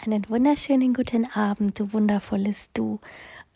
Einen 0.00 0.28
wunderschönen 0.28 0.94
guten 0.94 1.24
Abend, 1.24 1.80
du 1.80 1.92
wundervolles 1.92 2.70
Du. 2.72 3.00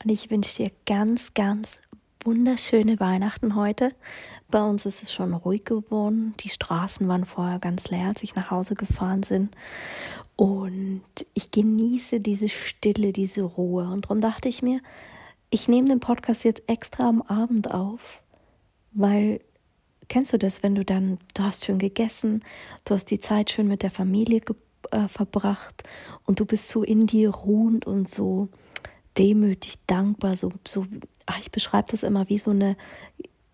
Und 0.02 0.10
ich 0.10 0.28
wünsche 0.28 0.64
dir 0.64 0.72
ganz, 0.86 1.34
ganz 1.34 1.80
wunderschöne 2.24 2.98
Weihnachten 2.98 3.54
heute. 3.54 3.94
Bei 4.50 4.60
uns 4.64 4.84
ist 4.84 5.04
es 5.04 5.12
schon 5.12 5.34
ruhig 5.34 5.64
geworden. 5.64 6.34
Die 6.40 6.48
Straßen 6.48 7.06
waren 7.06 7.26
vorher 7.26 7.60
ganz 7.60 7.90
leer, 7.90 8.08
als 8.08 8.24
ich 8.24 8.34
nach 8.34 8.50
Hause 8.50 8.74
gefahren 8.74 9.22
sind. 9.22 9.54
Und 10.34 11.04
ich 11.32 11.52
genieße 11.52 12.18
diese 12.18 12.48
Stille, 12.48 13.12
diese 13.12 13.42
Ruhe. 13.42 13.84
Und 13.84 14.06
darum 14.06 14.20
dachte 14.20 14.48
ich 14.48 14.62
mir, 14.62 14.80
ich 15.50 15.68
nehme 15.68 15.86
den 15.86 16.00
Podcast 16.00 16.42
jetzt 16.42 16.68
extra 16.68 17.08
am 17.08 17.22
Abend 17.22 17.70
auf, 17.70 18.20
weil 18.90 19.40
kennst 20.08 20.32
du 20.32 20.38
das, 20.38 20.64
wenn 20.64 20.74
du 20.74 20.84
dann, 20.84 21.18
du 21.34 21.44
hast 21.44 21.64
schön 21.64 21.78
gegessen, 21.78 22.44
du 22.84 22.94
hast 22.94 23.12
die 23.12 23.20
Zeit 23.20 23.52
schön 23.52 23.68
mit 23.68 23.84
der 23.84 23.90
Familie 23.92 24.40
äh, 24.90 25.08
verbracht 25.08 25.82
und 26.26 26.40
du 26.40 26.44
bist 26.44 26.68
so 26.68 26.82
in 26.82 27.06
dir 27.06 27.30
ruhend 27.30 27.86
und 27.86 28.08
so 28.08 28.48
demütig, 29.18 29.78
dankbar, 29.86 30.36
so, 30.36 30.52
so 30.66 30.86
ach, 31.26 31.38
ich 31.38 31.50
beschreibe 31.50 31.90
das 31.90 32.02
immer 32.02 32.28
wie 32.28 32.38
so 32.38 32.50
eine, 32.50 32.76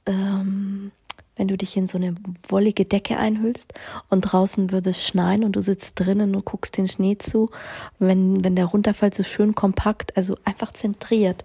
ähm, 0.07 0.93
wenn 1.37 1.49
du 1.49 1.57
dich 1.57 1.77
in 1.77 1.89
so 1.89 1.99
eine 1.99 2.15
wollige 2.49 2.85
Decke 2.85 3.17
einhüllst 3.17 3.75
und 4.11 4.23
draußen 4.23 4.73
würde 4.73 4.91
es 4.91 5.07
schneien 5.07 5.45
und 5.45 5.53
du 5.53 5.61
sitzt 5.61 6.01
drinnen 6.01 6.35
und 6.35 6.45
guckst 6.45 6.77
den 6.77 6.89
Schnee 6.89 7.17
zu, 7.19 7.51
wenn, 7.99 8.45
wenn 8.45 8.57
der 8.57 8.67
runterfällt, 8.67 9.15
so 9.15 9.23
schön 9.23 9.55
kompakt, 9.55 10.17
also 10.17 10.37
einfach 10.45 10.73
zentriert. 10.73 11.45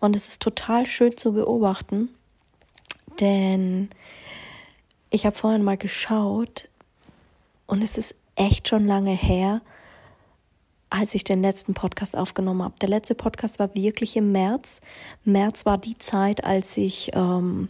Und 0.00 0.14
es 0.14 0.28
ist 0.28 0.42
total 0.42 0.86
schön 0.86 1.16
zu 1.16 1.32
beobachten, 1.32 2.08
denn 3.20 3.88
ich 5.10 5.26
habe 5.26 5.36
vorhin 5.36 5.62
mal 5.62 5.76
geschaut 5.76 6.68
und 7.66 7.82
es 7.82 7.98
ist 7.98 8.14
echt 8.36 8.68
schon 8.68 8.86
lange 8.86 9.12
her, 9.12 9.60
als 10.90 11.14
ich 11.14 11.24
den 11.24 11.42
letzten 11.42 11.74
Podcast 11.74 12.16
aufgenommen 12.16 12.62
habe. 12.62 12.74
Der 12.80 12.88
letzte 12.88 13.14
Podcast 13.14 13.58
war 13.58 13.74
wirklich 13.74 14.16
im 14.16 14.32
März. 14.32 14.80
März 15.24 15.66
war 15.66 15.78
die 15.78 15.98
Zeit, 15.98 16.44
als 16.44 16.76
ich 16.76 17.10
ähm, 17.14 17.68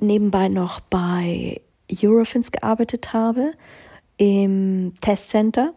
nebenbei 0.00 0.48
noch 0.48 0.80
bei 0.80 1.60
Eurofins 2.02 2.50
gearbeitet 2.50 3.12
habe, 3.12 3.52
im 4.16 4.94
Testcenter. 5.00 5.74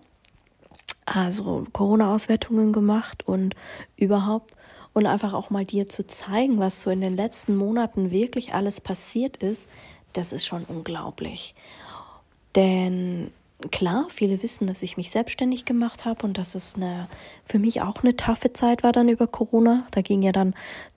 Also 1.05 1.65
Corona-Auswertungen 1.73 2.71
gemacht 2.71 3.27
und 3.27 3.55
überhaupt. 3.97 4.53
Und 4.93 5.07
einfach 5.07 5.33
auch 5.33 5.49
mal 5.49 5.65
dir 5.65 5.89
zu 5.89 6.05
zeigen, 6.05 6.59
was 6.59 6.83
so 6.83 6.91
in 6.91 7.01
den 7.01 7.17
letzten 7.17 7.57
Monaten 7.57 8.11
wirklich 8.11 8.53
alles 8.53 8.79
passiert 8.79 9.37
ist, 9.37 9.67
das 10.13 10.31
ist 10.31 10.45
schon 10.45 10.63
unglaublich. 10.65 11.55
Denn 12.55 13.31
klar, 13.71 14.07
viele 14.09 14.41
wissen, 14.43 14.67
dass 14.67 14.83
ich 14.83 14.97
mich 14.97 15.11
selbstständig 15.11 15.65
gemacht 15.65 16.05
habe 16.05 16.25
und 16.25 16.37
dass 16.37 16.55
es 16.55 16.75
eine, 16.75 17.07
für 17.45 17.59
mich 17.59 17.81
auch 17.81 18.03
eine 18.03 18.15
taffe 18.15 18.53
Zeit 18.53 18.83
war 18.83 18.91
dann 18.91 19.09
über 19.09 19.27
Corona. 19.27 19.87
Da 19.91 20.01
ging 20.01 20.21
ja 20.21 20.31
dann 20.31 20.53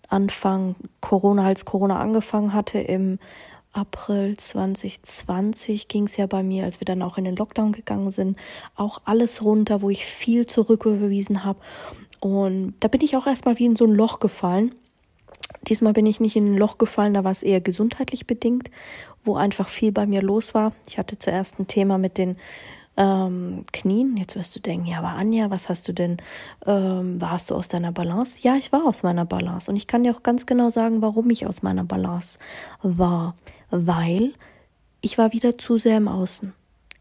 Anfang 0.09 0.77
Corona, 1.01 1.47
als 1.47 1.65
Corona 1.65 1.99
angefangen 1.99 2.53
hatte, 2.53 2.79
im 2.79 3.19
April 3.73 4.37
2020 4.37 5.89
ging 5.89 6.05
es 6.05 6.17
ja 6.17 6.27
bei 6.27 6.43
mir, 6.43 6.65
als 6.65 6.81
wir 6.81 6.87
dann 6.87 7.03
auch 7.03 7.19
in 7.19 7.25
den 7.25 7.37
Lockdown 7.37 7.73
gegangen 7.73 8.11
sind, 8.11 8.39
auch 8.75 9.03
alles 9.05 9.43
runter, 9.43 9.83
wo 9.83 9.91
ich 9.91 10.07
viel 10.07 10.47
zurücküberwiesen 10.47 11.45
habe. 11.45 11.59
Und 12.21 12.75
da 12.81 12.89
bin 12.89 13.03
ich 13.03 13.17
auch 13.17 13.27
erstmal 13.27 13.59
wie 13.59 13.67
in 13.67 13.77
so 13.77 13.85
ein 13.85 13.93
Loch 13.93 14.19
gefallen. 14.19 14.75
Diesmal 15.69 15.93
bin 15.93 16.07
ich 16.07 16.21
nicht 16.21 16.37
in 16.37 16.55
ein 16.55 16.59
Loch 16.59 16.79
gefallen, 16.79 17.13
da 17.13 17.25
war 17.25 17.33
es 17.33 17.43
eher 17.43 17.61
gesundheitlich 17.61 18.27
bedingt 18.27 18.71
wo 19.27 19.37
einfach 19.37 19.69
viel 19.69 19.93
bei 19.93 20.07
mir 20.07 20.23
los 20.23 20.55
war. 20.55 20.73
Ich 20.89 20.99
hatte 20.99 21.19
zuerst 21.19 21.59
ein 21.59 21.67
Thema 21.67 21.99
mit 21.99 22.19
den 22.19 22.37
ähm, 22.97 23.65
Knien. 23.73 24.17
Jetzt 24.17 24.37
wirst 24.37 24.57
du 24.57 24.61
denken, 24.61 24.87
ja, 24.87 24.99
aber 24.99 25.09
Anja, 25.09 25.51
was 25.51 25.69
hast 25.69 25.87
du 25.89 25.93
denn, 25.93 26.17
ähm, 26.65 27.21
warst 27.21 27.51
du 27.51 27.55
aus 27.55 27.69
deiner 27.69 27.93
Balance? 27.93 28.39
Ja, 28.41 28.57
ich 28.57 28.73
war 28.73 28.87
aus 28.87 29.03
meiner 29.03 29.25
Balance. 29.25 29.71
Und 29.71 29.77
ich 29.77 29.87
kann 29.87 30.03
dir 30.03 30.15
auch 30.15 30.23
ganz 30.23 30.47
genau 30.47 30.71
sagen, 30.71 31.03
warum 31.03 31.29
ich 31.31 31.47
aus 31.47 31.63
meiner 31.63 31.85
Balance 31.85 32.39
war. 32.83 33.37
Weil 33.71 34.35
ich 35.01 35.19
war 35.19 35.33
wieder 35.33 35.59
zu 35.59 35.79
sehr 35.79 35.99
im 35.99 36.09
Außen. 36.09 36.53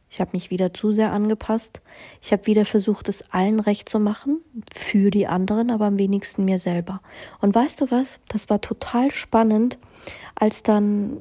Ich 0.10 0.22
habe 0.22 0.32
mich 0.34 0.50
wieder 0.50 0.74
zu 0.74 0.94
sehr 0.94 1.12
angepasst. 1.12 1.82
Ich 2.22 2.32
habe 2.32 2.46
wieder 2.48 2.66
versucht, 2.66 3.10
es 3.10 3.34
allen 3.34 3.60
recht 3.60 3.90
zu 3.90 4.00
machen, 4.00 4.40
für 4.74 5.12
die 5.12 5.28
anderen, 5.28 5.72
aber 5.72 5.86
am 5.86 5.98
wenigsten 5.98 6.46
mir 6.46 6.60
selber. 6.60 7.02
Und 7.42 7.54
weißt 7.54 7.82
du 7.82 7.92
was? 7.92 8.20
Das 8.30 8.50
war 8.50 8.62
total 8.62 9.12
spannend, 9.12 9.78
als 10.36 10.64
dann 10.64 11.18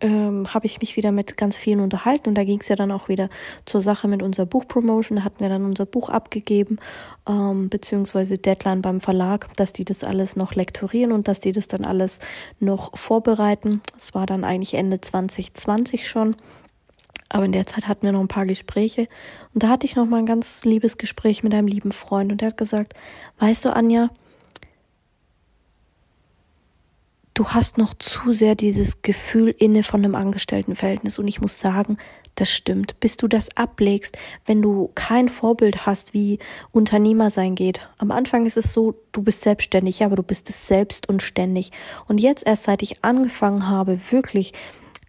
ähm, 0.00 0.52
habe 0.52 0.66
ich 0.66 0.80
mich 0.80 0.96
wieder 0.96 1.12
mit 1.12 1.36
ganz 1.36 1.56
vielen 1.56 1.80
unterhalten 1.80 2.28
und 2.28 2.34
da 2.34 2.44
ging 2.44 2.60
es 2.60 2.68
ja 2.68 2.76
dann 2.76 2.92
auch 2.92 3.08
wieder 3.08 3.28
zur 3.64 3.80
Sache 3.80 4.08
mit 4.08 4.22
unserer 4.22 4.46
Buchpromotion. 4.46 5.16
Da 5.16 5.24
hatten 5.24 5.40
wir 5.40 5.48
dann 5.48 5.64
unser 5.64 5.86
Buch 5.86 6.08
abgegeben, 6.08 6.78
ähm, 7.28 7.68
beziehungsweise 7.68 8.38
Deadline 8.38 8.82
beim 8.82 9.00
Verlag, 9.00 9.48
dass 9.56 9.72
die 9.72 9.84
das 9.84 10.04
alles 10.04 10.36
noch 10.36 10.54
lektorieren 10.54 11.12
und 11.12 11.28
dass 11.28 11.40
die 11.40 11.52
das 11.52 11.68
dann 11.68 11.84
alles 11.84 12.20
noch 12.60 12.96
vorbereiten. 12.96 13.80
Es 13.96 14.14
war 14.14 14.26
dann 14.26 14.44
eigentlich 14.44 14.74
Ende 14.74 15.00
2020 15.00 16.08
schon. 16.08 16.36
Aber 17.28 17.44
in 17.44 17.52
der 17.52 17.66
Zeit 17.66 17.88
hatten 17.88 18.06
wir 18.06 18.12
noch 18.12 18.20
ein 18.20 18.28
paar 18.28 18.46
Gespräche 18.46 19.08
und 19.52 19.64
da 19.64 19.68
hatte 19.68 19.84
ich 19.84 19.96
noch 19.96 20.06
mal 20.06 20.18
ein 20.18 20.26
ganz 20.26 20.64
liebes 20.64 20.96
Gespräch 20.96 21.42
mit 21.42 21.54
einem 21.54 21.66
lieben 21.66 21.90
Freund 21.90 22.30
und 22.30 22.40
der 22.40 22.50
hat 22.50 22.56
gesagt, 22.56 22.94
weißt 23.40 23.64
du, 23.64 23.74
Anja, 23.74 24.10
du 27.36 27.50
hast 27.50 27.76
noch 27.76 27.92
zu 27.94 28.32
sehr 28.32 28.54
dieses 28.54 29.02
Gefühl 29.02 29.54
inne 29.56 29.82
von 29.82 30.02
einem 30.02 30.14
Angestelltenverhältnis. 30.14 31.18
Und 31.18 31.28
ich 31.28 31.40
muss 31.40 31.60
sagen, 31.60 31.98
das 32.34 32.50
stimmt. 32.50 32.98
Bis 32.98 33.18
du 33.18 33.28
das 33.28 33.54
ablegst, 33.56 34.16
wenn 34.46 34.62
du 34.62 34.90
kein 34.94 35.28
Vorbild 35.28 35.84
hast, 35.84 36.14
wie 36.14 36.38
Unternehmer 36.72 37.28
sein 37.30 37.54
geht. 37.54 37.88
Am 37.98 38.10
Anfang 38.10 38.46
ist 38.46 38.56
es 38.56 38.72
so, 38.72 38.94
du 39.12 39.22
bist 39.22 39.42
selbstständig, 39.42 40.02
aber 40.02 40.16
du 40.16 40.22
bist 40.22 40.48
es 40.48 40.66
selbst 40.66 41.08
und 41.08 41.22
ständig. 41.22 41.72
Und 42.08 42.18
jetzt 42.18 42.46
erst 42.46 42.64
seit 42.64 42.82
ich 42.82 43.04
angefangen 43.04 43.68
habe, 43.68 43.98
wirklich, 44.10 44.54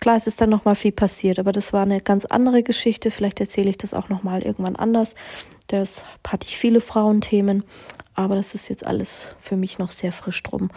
klar, 0.02 0.18
es 0.18 0.28
ist 0.28 0.42
dann 0.42 0.50
nochmal 0.50 0.76
viel 0.76 0.92
passiert, 0.92 1.40
aber 1.40 1.54
das 1.54 1.72
war 1.72 1.84
eine 1.84 2.02
ganz 2.02 2.26
andere 2.26 2.62
Geschichte. 2.62 3.10
Vielleicht 3.10 3.40
erzähle 3.40 3.70
ich 3.70 3.78
das 3.78 3.94
auch 3.94 4.10
nochmal 4.10 4.42
irgendwann 4.42 4.76
anders. 4.76 5.16
Das 5.68 6.04
hatte 6.28 6.46
ich 6.48 6.58
viele 6.58 6.82
Frauenthemen, 6.82 7.64
aber 8.16 8.36
das 8.36 8.54
ist 8.54 8.68
jetzt 8.68 8.86
alles 8.86 9.30
für 9.40 9.56
mich 9.56 9.80
noch 9.80 9.92
sehr 9.92 10.12
frisch 10.12 10.44
drum 10.44 10.70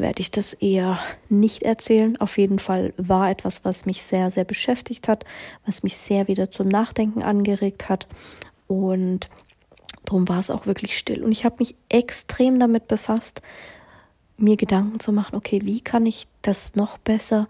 werde 0.00 0.20
ich 0.20 0.30
das 0.30 0.52
eher 0.54 0.98
nicht 1.28 1.62
erzählen. 1.62 2.16
Auf 2.18 2.38
jeden 2.38 2.58
Fall 2.58 2.92
war 2.96 3.30
etwas, 3.30 3.64
was 3.64 3.86
mich 3.86 4.02
sehr, 4.02 4.30
sehr 4.30 4.44
beschäftigt 4.44 5.08
hat, 5.08 5.24
was 5.66 5.82
mich 5.82 5.96
sehr 5.96 6.28
wieder 6.28 6.50
zum 6.50 6.68
Nachdenken 6.68 7.22
angeregt 7.22 7.88
hat. 7.88 8.06
Und 8.66 9.28
darum 10.04 10.28
war 10.28 10.38
es 10.38 10.50
auch 10.50 10.66
wirklich 10.66 10.96
still. 10.96 11.22
Und 11.22 11.32
ich 11.32 11.44
habe 11.44 11.56
mich 11.58 11.74
extrem 11.88 12.58
damit 12.58 12.88
befasst, 12.88 13.42
mir 14.36 14.56
Gedanken 14.56 15.00
zu 15.00 15.12
machen, 15.12 15.36
okay, 15.36 15.60
wie 15.64 15.80
kann 15.80 16.06
ich 16.06 16.28
das 16.42 16.76
noch 16.76 16.98
besser, 16.98 17.48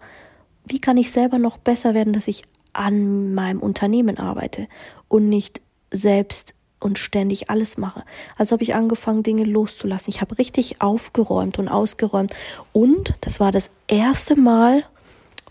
wie 0.65 0.79
kann 0.79 0.97
ich 0.97 1.11
selber 1.11 1.37
noch 1.37 1.57
besser 1.57 1.93
werden, 1.93 2.13
dass 2.13 2.27
ich 2.27 2.43
an 2.73 3.33
meinem 3.33 3.59
Unternehmen 3.59 4.17
arbeite 4.17 4.67
und 5.07 5.29
nicht 5.29 5.61
selbst 5.91 6.55
und 6.79 6.97
ständig 6.97 7.49
alles 7.49 7.77
mache. 7.77 8.03
Also 8.37 8.53
habe 8.53 8.63
ich 8.63 8.75
angefangen, 8.75 9.23
Dinge 9.23 9.43
loszulassen. 9.43 10.09
Ich 10.09 10.21
habe 10.21 10.37
richtig 10.37 10.81
aufgeräumt 10.81 11.59
und 11.59 11.67
ausgeräumt. 11.67 12.33
Und 12.71 13.15
das 13.21 13.39
war 13.39 13.51
das 13.51 13.69
erste 13.87 14.35
Mal, 14.35 14.83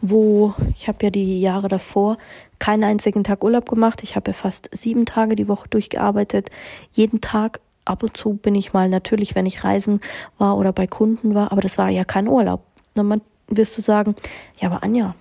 wo 0.00 0.54
ich 0.74 0.88
habe 0.88 0.98
ja 1.02 1.10
die 1.10 1.40
Jahre 1.40 1.68
davor 1.68 2.18
keinen 2.58 2.84
einzigen 2.84 3.24
Tag 3.24 3.44
Urlaub 3.44 3.68
gemacht. 3.68 4.02
Ich 4.02 4.16
habe 4.16 4.30
ja 4.30 4.34
fast 4.34 4.70
sieben 4.72 5.06
Tage 5.06 5.36
die 5.36 5.48
Woche 5.48 5.68
durchgearbeitet. 5.68 6.50
Jeden 6.92 7.20
Tag 7.20 7.60
ab 7.84 8.02
und 8.02 8.16
zu 8.16 8.34
bin 8.34 8.54
ich 8.54 8.72
mal 8.72 8.88
natürlich, 8.88 9.34
wenn 9.34 9.46
ich 9.46 9.64
reisen 9.64 10.00
war 10.36 10.56
oder 10.56 10.72
bei 10.72 10.86
Kunden 10.86 11.34
war, 11.34 11.52
aber 11.52 11.62
das 11.62 11.78
war 11.78 11.88
ja 11.88 12.04
kein 12.04 12.28
Urlaub. 12.28 12.62
Dann 12.94 13.20
wirst 13.48 13.76
du 13.76 13.82
sagen, 13.82 14.14
ja, 14.58 14.68
aber 14.68 14.82
Anja, 14.82 15.14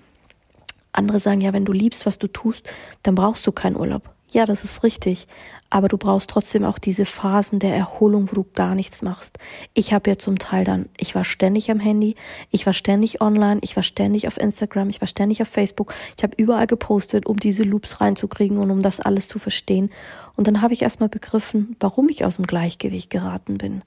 andere 0.92 1.20
sagen 1.20 1.42
ja, 1.42 1.54
wenn 1.54 1.66
du 1.66 1.72
liebst, 1.72 2.06
was 2.06 2.18
du 2.18 2.28
tust, 2.28 2.68
dann 3.04 3.16
brauchst 3.16 3.46
du 3.48 3.52
keinen 3.52 3.76
Urlaub. 3.76 4.10
Ja, 4.32 4.46
das 4.46 4.64
ist 4.64 4.84
richtig. 4.84 5.28
Aber 5.70 5.88
du 5.88 5.98
brauchst 5.98 6.30
trotzdem 6.30 6.64
auch 6.64 6.80
diese 6.80 7.06
Phasen 7.06 7.60
der 7.60 7.76
Erholung, 7.76 8.30
wo 8.30 8.36
du 8.36 8.46
gar 8.56 8.76
nichts 8.76 9.02
machst. 9.02 9.38
Ich 9.74 9.94
habe 9.94 10.10
ja 10.10 10.18
zum 10.18 10.40
Teil 10.40 10.64
dann, 10.64 10.88
ich 10.98 11.16
war 11.16 11.24
ständig 11.24 11.70
am 11.70 11.80
Handy, 11.80 12.16
ich 12.52 12.66
war 12.66 12.74
ständig 12.74 13.22
online, 13.22 13.60
ich 13.64 13.76
war 13.76 13.84
ständig 13.84 14.28
auf 14.28 14.38
Instagram, 14.38 14.90
ich 14.90 15.02
war 15.02 15.08
ständig 15.08 15.42
auf 15.42 15.50
Facebook, 15.50 15.94
ich 16.16 16.24
habe 16.24 16.34
überall 16.38 16.68
gepostet, 16.68 17.26
um 17.26 17.38
diese 17.38 17.64
Loops 17.64 18.00
reinzukriegen 18.00 18.58
und 18.58 18.72
um 18.72 18.82
das 18.82 19.00
alles 19.00 19.28
zu 19.28 19.40
verstehen. 19.40 19.90
Und 20.36 20.48
dann 20.48 20.62
habe 20.62 20.74
ich 20.74 20.84
erstmal 20.84 21.10
begriffen, 21.10 21.76
warum 21.80 22.10
ich 22.10 22.24
aus 22.24 22.38
dem 22.38 22.48
Gleichgewicht 22.48 23.10
geraten 23.10 23.58
bin. 23.58 23.82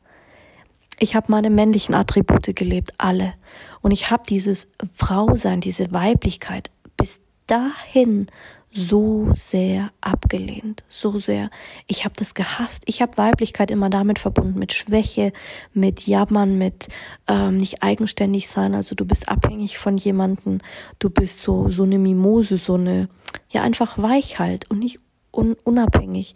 Ich 0.99 1.15
habe 1.15 1.33
meine 1.33 1.49
männlichen 1.49 1.95
Attribute 1.95 2.55
gelebt, 2.55 2.93
alle. 2.99 3.33
Und 3.81 3.91
ich 3.91 4.11
habe 4.11 4.25
dieses 4.29 4.69
Frausein, 4.95 5.63
diese 5.63 5.93
Weiblichkeit 5.93 6.71
bis 6.99 7.23
dahin 7.47 8.27
so 8.73 9.31
sehr 9.35 9.91
abgelehnt, 10.01 10.85
so 10.87 11.19
sehr. 11.19 11.51
Ich 11.89 12.05
habe 12.05 12.15
das 12.17 12.35
gehasst. 12.35 12.83
Ich 12.87 13.03
habe 13.03 13.17
Weiblichkeit 13.17 13.71
immer 13.71 13.91
damit 13.91 14.19
verbunden, 14.19 14.59
mit 14.59 14.73
Schwäche, 14.73 15.33
mit 15.75 16.07
Jammern, 16.07 16.57
mit 16.57 16.89
ähm, 17.27 17.57
nicht 17.57 17.83
eigenständig 17.83 18.49
sein. 18.49 18.75
Also 18.75 18.95
du 18.95 19.05
bist 19.05 19.29
abhängig 19.29 19.79
von 19.79 19.97
jemanden, 19.97 20.61
du 21.01 21.11
bist 21.11 21.41
so 21.41 21.69
so 21.71 21.83
eine 21.83 21.99
Mimose, 21.99 22.59
so 22.59 22.75
eine 22.75 23.09
ja 23.49 23.63
einfach 23.63 23.99
weich 23.99 24.39
halt 24.39 24.71
und 24.71 24.79
nicht 24.79 25.01
un 25.33 25.57
unabhängig 25.65 26.35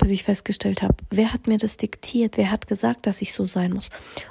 bis 0.00 0.10
ich 0.10 0.24
festgestellt 0.24 0.82
habe, 0.82 0.94
wer 1.10 1.32
hat 1.32 1.46
mir 1.46 1.58
das 1.58 1.76
diktiert, 1.76 2.36
wer 2.38 2.50
hat 2.50 2.66
gesagt, 2.66 3.06
dass 3.06 3.22
ich 3.22 3.32
so 3.32 3.46
sein 3.46 3.72
muss. 3.72 3.90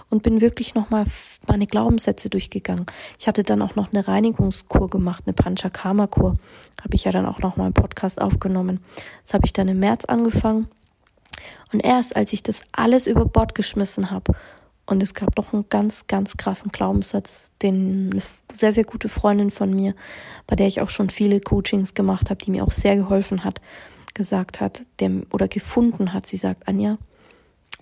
Und 0.10 0.24
bin 0.24 0.42
wirklich 0.42 0.74
nochmal 0.76 1.06
meine 1.48 1.68
Glaubenssätze 1.68 2.30
durchgegangen. 2.30 2.86
Ich 3.20 3.28
hatte 3.28 3.44
dann 3.44 3.62
auch 3.62 3.76
noch 3.76 3.94
eine 3.94 4.08
Reinigungskur 4.08 4.90
gemacht, 4.90 5.24
eine 5.26 5.34
Panchakarma-Kur. 5.34 6.38
Habe 6.82 6.96
ich 6.96 7.06
ja 7.06 7.12
dann 7.12 7.26
auch 7.26 7.40
nochmal 7.40 7.68
im 7.68 7.74
Podcast 7.74 8.20
aufgenommen. 8.20 8.84
Das 9.24 9.34
habe 9.34 9.46
ich 9.46 9.54
dann 9.54 9.68
im 9.68 9.80
März 9.80 10.06
angefangen. 10.06 10.68
Und 11.72 11.86
erst 11.86 12.16
als 12.16 12.34
ich 12.34 12.44
das 12.44 12.64
alles 12.72 13.08
über 13.08 13.26
Bord 13.26 13.54
geschmissen 13.54 14.12
habe 14.12 14.34
und 14.90 15.04
es 15.04 15.14
gab 15.14 15.38
noch 15.38 15.54
einen 15.54 15.66
ganz, 15.70 16.08
ganz 16.08 16.36
krassen 16.36 16.72
Glaubenssatz, 16.72 17.52
den 17.62 18.10
eine 18.12 18.24
sehr, 18.52 18.72
sehr 18.72 18.84
gute 18.84 19.08
Freundin 19.08 19.52
von 19.52 19.72
mir, 19.72 19.94
bei 20.48 20.56
der 20.56 20.66
ich 20.66 20.82
auch 20.82 20.90
schon 20.90 21.12
viele 21.12 21.40
Coachings 21.40 21.94
gemacht 21.94 22.32
habe, 22.32 22.44
die 22.44 22.50
mir 22.50 22.64
auch 22.64 22.72
sehr 22.72 22.96
geholfen 22.96 23.44
hat, 23.44 23.62
gesagt 24.14 24.62
hat, 24.62 24.84
der, 25.00 25.12
oder 25.32 25.48
gefunden 25.48 26.14
hat. 26.14 26.28
Sie 26.28 26.38
sagt, 26.38 26.68
Anja, 26.68 26.98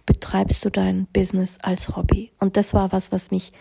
betreibst 0.05 0.63
du 0.65 0.69
dein 0.69 1.05
Business 1.13 1.59
als 1.61 1.95
Hobby? 1.95 2.31
Und 2.39 2.57
das 2.57 2.73
war 2.73 2.91
was, 2.91 3.11
was 3.11 3.31
mich 3.31 3.51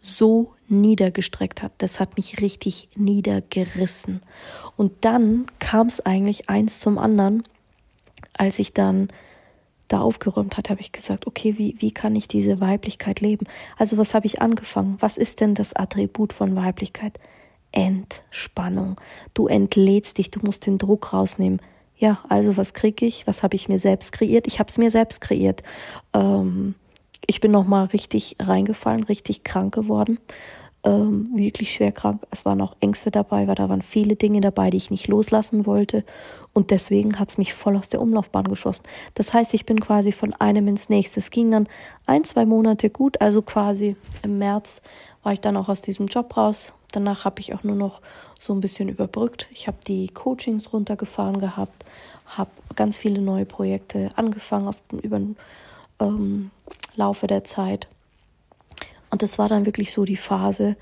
so 0.00 0.54
niedergestreckt 0.68 1.62
hat. 1.62 1.72
Das 1.78 2.00
hat 2.00 2.16
mich 2.16 2.40
richtig 2.40 2.88
niedergerissen. 2.96 4.22
Und 4.76 5.04
dann 5.04 5.46
kam 5.58 5.86
es 5.86 6.00
eigentlich 6.00 6.48
eins 6.48 6.80
zum 6.80 6.98
anderen, 6.98 7.44
als 8.36 8.58
ich 8.58 8.72
dann 8.72 9.08
da 9.88 10.00
aufgeräumt 10.00 10.56
hat, 10.56 10.68
habe 10.68 10.80
ich 10.80 10.92
gesagt, 10.92 11.26
okay, 11.26 11.54
wie, 11.58 11.76
wie 11.78 11.92
kann 11.92 12.16
ich 12.16 12.26
diese 12.26 12.60
Weiblichkeit 12.60 13.20
leben? 13.20 13.46
Also 13.76 13.96
was 13.96 14.14
habe 14.14 14.26
ich 14.26 14.42
angefangen? 14.42 14.96
Was 15.00 15.16
ist 15.16 15.40
denn 15.40 15.54
das 15.54 15.74
Attribut 15.74 16.32
von 16.32 16.56
Weiblichkeit? 16.56 17.20
Entspannung. 17.72 19.00
Du 19.34 19.46
entlädst 19.46 20.18
dich, 20.18 20.30
du 20.30 20.40
musst 20.40 20.66
den 20.66 20.78
Druck 20.78 21.12
rausnehmen 21.12 21.60
ja, 21.98 22.18
also 22.28 22.56
was 22.56 22.74
kriege 22.74 23.06
ich? 23.06 23.26
Was 23.26 23.42
habe 23.42 23.56
ich 23.56 23.68
mir 23.68 23.78
selbst 23.78 24.12
kreiert? 24.12 24.46
Ich 24.46 24.58
habe 24.58 24.68
es 24.68 24.78
mir 24.78 24.90
selbst 24.90 25.20
kreiert. 25.20 25.62
Ähm, 26.12 26.74
ich 27.26 27.40
bin 27.40 27.50
nochmal 27.50 27.86
richtig 27.86 28.36
reingefallen, 28.38 29.04
richtig 29.04 29.44
krank 29.44 29.74
geworden. 29.74 30.18
Ähm, 30.84 31.30
wirklich 31.34 31.72
schwer 31.74 31.90
krank. 31.90 32.22
Es 32.30 32.44
waren 32.44 32.60
auch 32.60 32.76
Ängste 32.80 33.10
dabei, 33.10 33.48
weil 33.48 33.56
da 33.56 33.68
waren 33.68 33.82
viele 33.82 34.14
Dinge 34.14 34.40
dabei, 34.40 34.70
die 34.70 34.76
ich 34.76 34.90
nicht 34.90 35.08
loslassen 35.08 35.66
wollte. 35.66 36.04
Und 36.52 36.70
deswegen 36.70 37.18
hat 37.18 37.30
es 37.30 37.38
mich 37.38 37.54
voll 37.54 37.76
aus 37.76 37.88
der 37.88 38.00
Umlaufbahn 38.00 38.48
geschossen. 38.48 38.84
Das 39.14 39.34
heißt, 39.34 39.52
ich 39.54 39.66
bin 39.66 39.80
quasi 39.80 40.12
von 40.12 40.32
einem 40.34 40.68
ins 40.68 40.88
nächste. 40.88 41.20
Es 41.20 41.30
ging 41.30 41.50
dann 41.50 41.68
ein, 42.06 42.24
zwei 42.24 42.46
Monate 42.46 42.88
gut. 42.90 43.20
Also 43.20 43.42
quasi 43.42 43.96
im 44.22 44.38
März 44.38 44.82
war 45.22 45.32
ich 45.32 45.40
dann 45.40 45.56
auch 45.56 45.68
aus 45.68 45.82
diesem 45.82 46.06
Job 46.06 46.36
raus. 46.36 46.72
Danach 46.92 47.24
habe 47.24 47.40
ich 47.40 47.54
auch 47.54 47.62
nur 47.62 47.76
noch 47.76 48.00
so 48.38 48.52
ein 48.52 48.60
bisschen 48.60 48.88
überbrückt. 48.88 49.48
Ich 49.50 49.66
habe 49.66 49.78
die 49.86 50.08
Coachings 50.08 50.72
runtergefahren 50.72 51.40
gehabt, 51.40 51.84
habe 52.26 52.50
ganz 52.74 52.98
viele 52.98 53.20
neue 53.20 53.46
Projekte 53.46 54.08
angefangen 54.16 54.68
auf 54.68 54.80
den, 54.90 55.00
über 55.00 55.18
den 55.18 55.36
ähm, 56.00 56.50
Laufe 56.94 57.26
der 57.26 57.44
Zeit. 57.44 57.88
Und 59.10 59.22
das 59.22 59.38
war 59.38 59.48
dann 59.48 59.66
wirklich 59.66 59.92
so 59.92 60.04
die 60.04 60.16
Phase, 60.16 60.76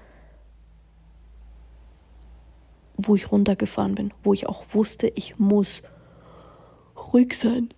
wo 2.96 3.14
ich 3.14 3.30
runtergefahren 3.30 3.94
bin, 3.94 4.12
wo 4.22 4.32
ich 4.32 4.48
auch 4.48 4.64
wusste, 4.72 5.08
ich 5.08 5.38
muss 5.38 5.82
ruhig 6.96 7.36
sein 7.36 7.70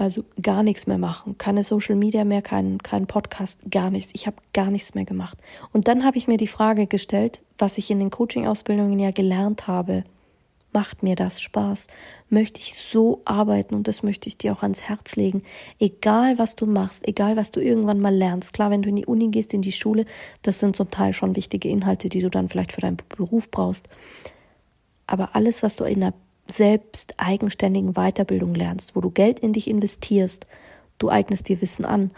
also 0.00 0.24
gar 0.40 0.62
nichts 0.62 0.86
mehr 0.86 0.96
machen, 0.96 1.36
keine 1.36 1.62
Social 1.62 1.94
Media 1.94 2.24
mehr, 2.24 2.40
kein, 2.40 2.78
kein 2.78 3.06
Podcast, 3.06 3.60
gar 3.70 3.90
nichts. 3.90 4.12
Ich 4.14 4.26
habe 4.26 4.38
gar 4.54 4.70
nichts 4.70 4.94
mehr 4.94 5.04
gemacht. 5.04 5.36
Und 5.74 5.88
dann 5.88 6.04
habe 6.04 6.16
ich 6.16 6.26
mir 6.26 6.38
die 6.38 6.46
Frage 6.46 6.86
gestellt, 6.86 7.42
was 7.58 7.76
ich 7.76 7.90
in 7.90 7.98
den 7.98 8.10
Coaching-Ausbildungen 8.10 8.98
ja 8.98 9.10
gelernt 9.10 9.66
habe. 9.66 10.04
Macht 10.72 11.02
mir 11.02 11.16
das 11.16 11.42
Spaß? 11.42 11.88
Möchte 12.30 12.60
ich 12.60 12.76
so 12.90 13.20
arbeiten 13.26 13.74
und 13.74 13.88
das 13.88 14.02
möchte 14.02 14.28
ich 14.28 14.38
dir 14.38 14.52
auch 14.52 14.62
ans 14.62 14.80
Herz 14.80 15.16
legen. 15.16 15.42
Egal 15.78 16.38
was 16.38 16.56
du 16.56 16.64
machst, 16.64 17.06
egal 17.06 17.36
was 17.36 17.50
du 17.50 17.60
irgendwann 17.60 18.00
mal 18.00 18.14
lernst. 18.14 18.54
Klar, 18.54 18.70
wenn 18.70 18.80
du 18.80 18.88
in 18.88 18.96
die 18.96 19.06
Uni 19.06 19.28
gehst, 19.28 19.52
in 19.52 19.60
die 19.60 19.70
Schule, 19.70 20.06
das 20.40 20.60
sind 20.60 20.76
zum 20.76 20.90
Teil 20.90 21.12
schon 21.12 21.36
wichtige 21.36 21.68
Inhalte, 21.68 22.08
die 22.08 22.20
du 22.20 22.30
dann 22.30 22.48
vielleicht 22.48 22.72
für 22.72 22.80
deinen 22.80 22.96
Beruf 23.10 23.50
brauchst. 23.50 23.86
Aber 25.06 25.36
alles, 25.36 25.62
was 25.62 25.76
du 25.76 25.84
in 25.84 26.00
der 26.00 26.14
selbst 26.50 27.14
eigenständigen 27.18 27.94
Weiterbildung 27.94 28.54
lernst, 28.54 28.94
wo 28.94 29.00
du 29.00 29.10
Geld 29.10 29.40
in 29.40 29.52
dich 29.52 29.68
investierst, 29.68 30.46
du 30.98 31.08
eignest 31.08 31.48
dir 31.48 31.60
Wissen 31.60 31.84
an 31.84 32.10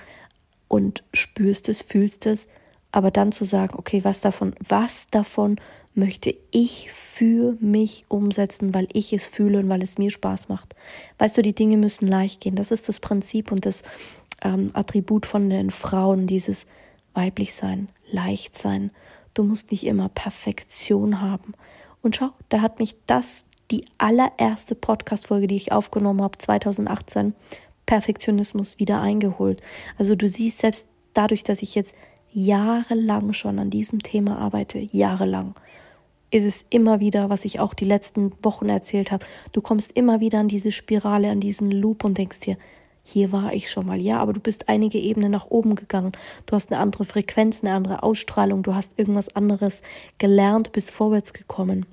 und 0.68 1.04
spürst 1.12 1.68
es, 1.68 1.82
fühlst 1.82 2.26
es, 2.26 2.48
aber 2.90 3.10
dann 3.10 3.32
zu 3.32 3.44
sagen, 3.44 3.74
okay, 3.78 4.04
was 4.04 4.20
davon, 4.20 4.54
was 4.66 5.08
davon 5.10 5.56
möchte 5.94 6.34
ich 6.50 6.90
für 6.90 7.56
mich 7.60 8.04
umsetzen, 8.08 8.74
weil 8.74 8.88
ich 8.92 9.12
es 9.12 9.26
fühle 9.26 9.58
und 9.58 9.68
weil 9.68 9.82
es 9.82 9.98
mir 9.98 10.10
Spaß 10.10 10.48
macht. 10.48 10.74
Weißt 11.18 11.36
du, 11.36 11.42
die 11.42 11.54
Dinge 11.54 11.76
müssen 11.76 12.08
leicht 12.08 12.40
gehen. 12.40 12.54
Das 12.54 12.70
ist 12.70 12.88
das 12.88 13.00
Prinzip 13.00 13.52
und 13.52 13.66
das 13.66 13.82
ähm, 14.42 14.70
Attribut 14.72 15.26
von 15.26 15.50
den 15.50 15.70
Frauen, 15.70 16.26
dieses 16.26 16.66
weiblich 17.14 17.54
sein, 17.54 17.88
leicht 18.10 18.56
sein. 18.56 18.90
Du 19.34 19.42
musst 19.42 19.70
nicht 19.70 19.84
immer 19.84 20.08
Perfektion 20.08 21.20
haben. 21.20 21.52
Und 22.02 22.16
schau, 22.16 22.30
da 22.48 22.60
hat 22.60 22.78
mich 22.78 22.96
das 23.06 23.44
die 23.72 23.86
allererste 23.98 24.74
Podcast-Folge, 24.74 25.48
die 25.48 25.56
ich 25.56 25.72
aufgenommen 25.72 26.22
habe, 26.22 26.38
2018, 26.38 27.34
Perfektionismus 27.86 28.78
wieder 28.78 29.00
eingeholt. 29.00 29.62
Also 29.98 30.14
du 30.14 30.28
siehst 30.28 30.58
selbst 30.58 30.86
dadurch, 31.14 31.42
dass 31.42 31.62
ich 31.62 31.74
jetzt 31.74 31.94
jahrelang 32.32 33.32
schon 33.32 33.58
an 33.58 33.70
diesem 33.70 34.02
Thema 34.02 34.38
arbeite, 34.38 34.78
jahrelang, 34.78 35.54
ist 36.30 36.44
es 36.44 36.64
immer 36.70 37.00
wieder, 37.00 37.28
was 37.28 37.44
ich 37.44 37.60
auch 37.60 37.74
die 37.74 37.84
letzten 37.84 38.32
Wochen 38.42 38.68
erzählt 38.68 39.10
habe. 39.10 39.26
Du 39.52 39.60
kommst 39.60 39.92
immer 39.92 40.20
wieder 40.20 40.38
an 40.38 40.48
diese 40.48 40.72
Spirale, 40.72 41.30
an 41.30 41.40
diesen 41.40 41.70
Loop 41.70 42.04
und 42.04 42.16
denkst 42.16 42.40
dir, 42.40 42.56
hier 43.04 43.32
war 43.32 43.52
ich 43.52 43.70
schon 43.70 43.86
mal. 43.86 44.00
Ja, 44.00 44.18
aber 44.18 44.32
du 44.32 44.40
bist 44.40 44.68
einige 44.68 44.98
Ebenen 44.98 45.32
nach 45.32 45.50
oben 45.50 45.74
gegangen. 45.74 46.12
Du 46.46 46.54
hast 46.54 46.70
eine 46.70 46.80
andere 46.80 47.04
Frequenz, 47.04 47.62
eine 47.62 47.74
andere 47.74 48.02
Ausstrahlung. 48.02 48.62
Du 48.62 48.74
hast 48.74 48.98
irgendwas 48.98 49.34
anderes 49.34 49.82
gelernt, 50.18 50.72
bist 50.72 50.90
vorwärts 50.90 51.32
gekommen. 51.32 51.84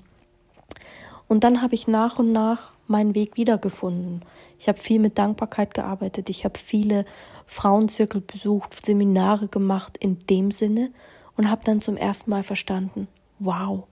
Und 1.30 1.44
dann 1.44 1.62
habe 1.62 1.76
ich 1.76 1.86
nach 1.86 2.18
und 2.18 2.32
nach 2.32 2.72
meinen 2.88 3.14
Weg 3.14 3.36
wiedergefunden. 3.36 4.24
Ich 4.58 4.66
habe 4.66 4.78
viel 4.78 4.98
mit 4.98 5.16
Dankbarkeit 5.16 5.74
gearbeitet. 5.74 6.28
Ich 6.28 6.44
habe 6.44 6.58
viele 6.58 7.04
Frauenzirkel 7.46 8.20
besucht, 8.20 8.84
Seminare 8.84 9.46
gemacht 9.46 9.96
in 9.96 10.18
dem 10.28 10.50
Sinne 10.50 10.90
und 11.36 11.48
habe 11.48 11.62
dann 11.64 11.80
zum 11.80 11.96
ersten 11.96 12.30
Mal 12.30 12.42
verstanden, 12.42 13.06
wow, 13.38 13.84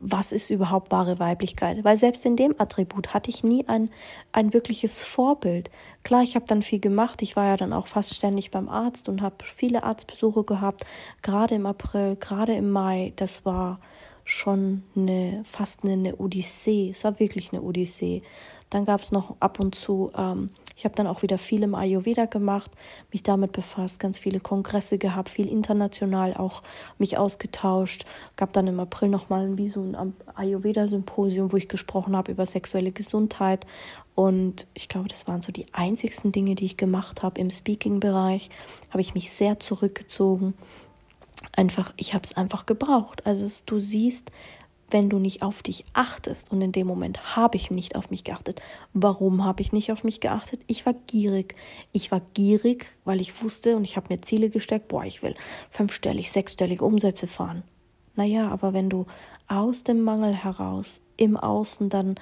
was 0.00 0.32
ist 0.32 0.48
überhaupt 0.48 0.92
wahre 0.92 1.18
Weiblichkeit? 1.18 1.84
Weil 1.84 1.98
selbst 1.98 2.24
in 2.24 2.36
dem 2.36 2.54
Attribut 2.58 3.12
hatte 3.12 3.28
ich 3.28 3.44
nie 3.44 3.68
ein, 3.68 3.90
ein 4.32 4.54
wirkliches 4.54 5.04
Vorbild. 5.04 5.70
Klar, 6.04 6.22
ich 6.22 6.36
habe 6.36 6.46
dann 6.46 6.62
viel 6.62 6.80
gemacht. 6.80 7.20
Ich 7.20 7.36
war 7.36 7.48
ja 7.48 7.58
dann 7.58 7.74
auch 7.74 7.86
fast 7.86 8.14
ständig 8.14 8.50
beim 8.50 8.70
Arzt 8.70 9.10
und 9.10 9.20
habe 9.20 9.36
viele 9.44 9.82
Arztbesuche 9.82 10.44
gehabt, 10.44 10.86
gerade 11.20 11.54
im 11.54 11.66
April, 11.66 12.16
gerade 12.16 12.54
im 12.54 12.70
Mai. 12.70 13.12
Das 13.16 13.44
war 13.44 13.78
schon 14.26 14.82
eine, 14.96 15.42
fast 15.44 15.84
eine, 15.84 15.92
eine 15.92 16.16
Odyssee. 16.16 16.90
Es 16.90 17.04
war 17.04 17.18
wirklich 17.18 17.52
eine 17.52 17.62
Odyssee. 17.62 18.22
Dann 18.70 18.84
gab 18.84 19.00
es 19.00 19.12
noch 19.12 19.36
ab 19.38 19.60
und 19.60 19.76
zu, 19.76 20.10
ähm, 20.18 20.50
ich 20.76 20.84
habe 20.84 20.96
dann 20.96 21.06
auch 21.06 21.22
wieder 21.22 21.38
viel 21.38 21.62
im 21.62 21.76
Ayurveda 21.76 22.26
gemacht, 22.26 22.72
mich 23.12 23.22
damit 23.22 23.52
befasst, 23.52 24.00
ganz 24.00 24.18
viele 24.18 24.40
Kongresse 24.40 24.98
gehabt, 24.98 25.28
viel 25.28 25.48
international 25.48 26.34
auch 26.34 26.64
mich 26.98 27.16
ausgetauscht. 27.16 28.04
Gab 28.34 28.52
dann 28.52 28.66
im 28.66 28.80
April 28.80 29.08
nochmal 29.08 29.56
wie 29.56 29.68
so 29.68 29.80
ein 29.80 30.14
Ayurveda-Symposium, 30.34 31.52
wo 31.52 31.56
ich 31.56 31.68
gesprochen 31.68 32.16
habe 32.16 32.32
über 32.32 32.44
sexuelle 32.44 32.90
Gesundheit. 32.90 33.64
Und 34.16 34.66
ich 34.74 34.88
glaube, 34.88 35.08
das 35.08 35.28
waren 35.28 35.42
so 35.42 35.52
die 35.52 35.72
einzigsten 35.72 36.32
Dinge, 36.32 36.56
die 36.56 36.64
ich 36.64 36.76
gemacht 36.76 37.22
habe. 37.22 37.40
Im 37.40 37.50
Speaking-Bereich 37.50 38.50
habe 38.90 39.00
ich 39.00 39.14
mich 39.14 39.30
sehr 39.30 39.60
zurückgezogen 39.60 40.54
einfach, 41.56 41.92
ich 41.96 42.14
habe 42.14 42.24
es 42.24 42.36
einfach 42.36 42.66
gebraucht. 42.66 43.26
Also 43.26 43.44
es, 43.44 43.64
du 43.64 43.78
siehst, 43.78 44.30
wenn 44.90 45.10
du 45.10 45.18
nicht 45.18 45.42
auf 45.42 45.62
dich 45.62 45.84
achtest, 45.94 46.52
und 46.52 46.62
in 46.62 46.72
dem 46.72 46.86
Moment 46.86 47.36
habe 47.36 47.56
ich 47.56 47.70
nicht 47.70 47.96
auf 47.96 48.10
mich 48.10 48.24
geachtet. 48.24 48.62
Warum 48.92 49.44
habe 49.44 49.62
ich 49.62 49.72
nicht 49.72 49.90
auf 49.90 50.04
mich 50.04 50.20
geachtet? 50.20 50.60
Ich 50.66 50.86
war 50.86 50.94
gierig. 51.06 51.56
Ich 51.92 52.12
war 52.12 52.20
gierig, 52.34 52.86
weil 53.04 53.20
ich 53.20 53.42
wusste 53.42 53.76
und 53.76 53.84
ich 53.84 53.96
habe 53.96 54.06
mir 54.10 54.20
Ziele 54.20 54.48
gesteckt, 54.48 54.88
boah, 54.88 55.04
ich 55.04 55.22
will 55.22 55.34
fünfstellig, 55.70 56.30
sechsstellige 56.30 56.84
Umsätze 56.84 57.26
fahren. 57.26 57.64
Naja, 58.14 58.48
aber 58.48 58.72
wenn 58.72 58.88
du 58.88 59.06
aus 59.48 59.84
dem 59.84 60.02
Mangel 60.02 60.34
heraus 60.34 61.00
im 61.16 61.36
Außen 61.36 61.88
dann 61.88 62.16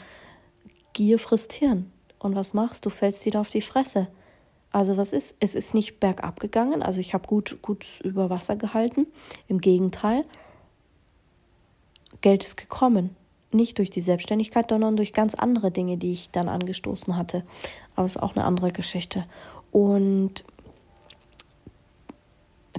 Gier 0.92 1.18
frisst 1.18 1.52
Hirn. 1.52 1.90
Und 2.18 2.36
was 2.36 2.54
machst 2.54 2.86
du? 2.86 2.90
Fällst 2.90 3.26
wieder 3.26 3.40
auf 3.40 3.50
die 3.50 3.60
Fresse. 3.60 4.08
Also 4.74 4.96
was 4.96 5.12
ist? 5.12 5.36
Es 5.38 5.54
ist 5.54 5.72
nicht 5.72 6.00
bergab 6.00 6.40
gegangen. 6.40 6.82
Also 6.82 6.98
ich 6.98 7.14
habe 7.14 7.28
gut, 7.28 7.62
gut 7.62 7.86
über 8.02 8.28
Wasser 8.28 8.56
gehalten. 8.56 9.06
Im 9.46 9.60
Gegenteil. 9.60 10.24
Geld 12.22 12.42
ist 12.42 12.56
gekommen. 12.56 13.14
Nicht 13.52 13.78
durch 13.78 13.90
die 13.90 14.00
Selbstständigkeit, 14.00 14.70
sondern 14.70 14.96
durch 14.96 15.12
ganz 15.12 15.36
andere 15.36 15.70
Dinge, 15.70 15.96
die 15.96 16.12
ich 16.12 16.30
dann 16.30 16.48
angestoßen 16.48 17.16
hatte. 17.16 17.44
Aber 17.94 18.06
es 18.06 18.16
ist 18.16 18.22
auch 18.22 18.34
eine 18.34 18.44
andere 18.44 18.72
Geschichte. 18.72 19.26
Und 19.70 20.44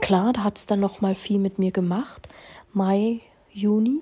klar, 0.02 0.34
da 0.34 0.44
hat 0.44 0.58
es 0.58 0.66
dann 0.66 0.82
noch 0.82 1.00
mal 1.00 1.16
viel 1.16 1.40
mit 1.40 1.60
mir 1.60 1.72
gemacht. 1.72 2.28
Mai, 2.74 3.22
Juni. 3.54 4.02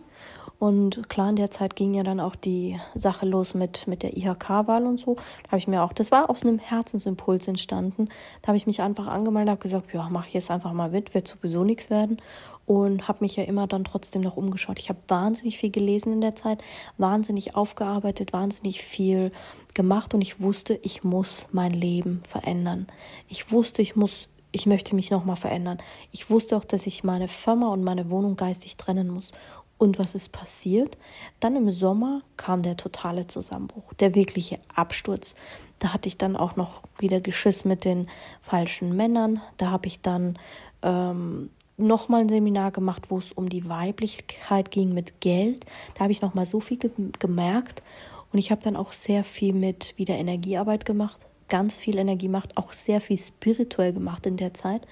Und 0.64 1.10
klar, 1.10 1.30
in 1.30 1.36
der 1.36 1.52
Zeit 1.52 1.76
ging 1.76 1.94
ja 1.94 2.04
dann 2.04 2.22
auch 2.22 2.38
die 2.38 2.80
Sache 2.96 3.26
los 3.26 3.54
mit, 3.54 3.86
mit 3.86 4.02
der 4.02 4.16
IHK-Wahl 4.16 4.86
und 4.86 4.98
so. 4.98 5.16
Da 5.16 5.48
habe 5.50 5.58
ich 5.58 5.68
mir 5.68 5.84
auch, 5.84 5.92
das 5.92 6.10
war 6.10 6.30
aus 6.30 6.44
einem 6.44 6.58
Herzensimpuls 6.58 7.50
entstanden. 7.50 8.08
Da 8.42 8.48
habe 8.48 8.56
ich 8.56 8.66
mich 8.66 8.80
einfach 8.80 9.08
angemeldet, 9.08 9.52
habe 9.52 9.62
gesagt, 9.62 9.94
ja, 9.94 10.08
mache 10.08 10.30
ich 10.30 10.36
jetzt 10.36 10.50
einfach 10.50 10.72
mal 10.72 10.90
mit, 10.90 11.14
wird 11.14 11.28
sowieso 11.28 11.66
nichts 11.66 11.90
werden. 11.90 12.22
Und 12.66 13.10
habe 13.10 13.18
mich 13.20 13.36
ja 13.36 13.44
immer 13.44 13.68
dann 13.68 13.84
trotzdem 13.84 14.22
noch 14.22 14.38
umgeschaut. 14.38 14.80
Ich 14.80 14.88
habe 14.88 15.00
wahnsinnig 15.10 15.58
viel 15.58 15.70
gelesen 15.70 16.14
in 16.14 16.22
der 16.22 16.38
Zeit, 16.38 16.64
wahnsinnig 16.98 17.58
aufgearbeitet, 17.58 18.32
wahnsinnig 18.32 18.84
viel 18.84 19.34
gemacht 19.74 20.14
und 20.14 20.22
ich 20.22 20.40
wusste, 20.40 20.80
ich 20.82 21.04
muss 21.04 21.46
mein 21.52 21.74
Leben 21.74 22.22
verändern. 22.26 22.88
Ich 23.28 23.52
wusste, 23.52 23.82
ich 23.82 23.98
muss 23.98 24.30
ich 24.56 24.68
möchte 24.68 24.96
mich 24.96 25.10
nochmal 25.10 25.36
verändern. 25.36 25.80
Ich 26.12 26.30
wusste 26.30 26.56
auch, 26.56 26.64
dass 26.64 26.86
ich 26.86 27.04
meine 27.04 27.28
Firma 27.28 27.70
und 27.70 27.84
meine 27.84 28.12
Wohnung 28.12 28.36
geistig 28.36 28.78
trennen 28.78 29.10
muss. 29.10 29.32
Und 29.78 30.00
was 30.00 30.16
ist 30.16 30.32
passiert? 30.32 30.98
Dann 31.40 31.56
im 31.56 31.70
Sommer 31.70 32.22
kam 32.38 32.62
der 32.62 32.78
totale 32.78 33.28
Zusammenbruch, 33.28 33.94
der 33.96 34.16
wirkliche 34.16 34.60
Absturz. 34.74 35.36
Da 35.80 35.94
hatte 35.94 36.08
ich 36.08 36.18
dann 36.18 36.38
auch 36.38 36.56
noch 36.56 36.84
wieder 37.00 37.20
Geschiss 37.20 37.66
mit 37.66 37.84
den 37.84 38.08
falschen 38.42 38.96
Männern. 38.96 39.42
Da 39.58 39.72
habe 39.72 39.88
ich 39.88 40.00
dann 40.02 40.40
ähm, 40.82 41.50
nochmal 41.78 42.22
ein 42.22 42.30
Seminar 42.30 42.72
gemacht, 42.72 43.10
wo 43.10 43.18
es 43.18 43.32
um 43.32 43.50
die 43.50 43.68
Weiblichkeit 43.68 44.72
ging 44.72 44.94
mit 44.94 45.20
Geld. 45.20 45.66
Da 45.96 46.02
habe 46.02 46.12
ich 46.12 46.22
nochmal 46.22 46.46
so 46.46 46.60
viel 46.60 46.78
ge 46.78 46.92
gemerkt. 47.20 47.84
Und 48.32 48.40
ich 48.40 48.52
habe 48.52 48.62
dann 48.64 48.76
auch 48.76 48.94
sehr 48.94 49.24
viel 49.24 49.54
mit 49.54 49.94
wieder 49.98 50.16
Energiearbeit 50.16 50.86
gemacht, 50.86 51.20
ganz 51.50 51.78
viel 51.78 52.00
Energie 52.00 52.26
gemacht, 52.26 52.52
auch 52.56 52.74
sehr 52.74 53.00
viel 53.00 53.18
spirituell 53.18 53.94
gemacht 53.94 54.26
in 54.26 54.38
der 54.38 54.54
Zeit. 54.54 54.88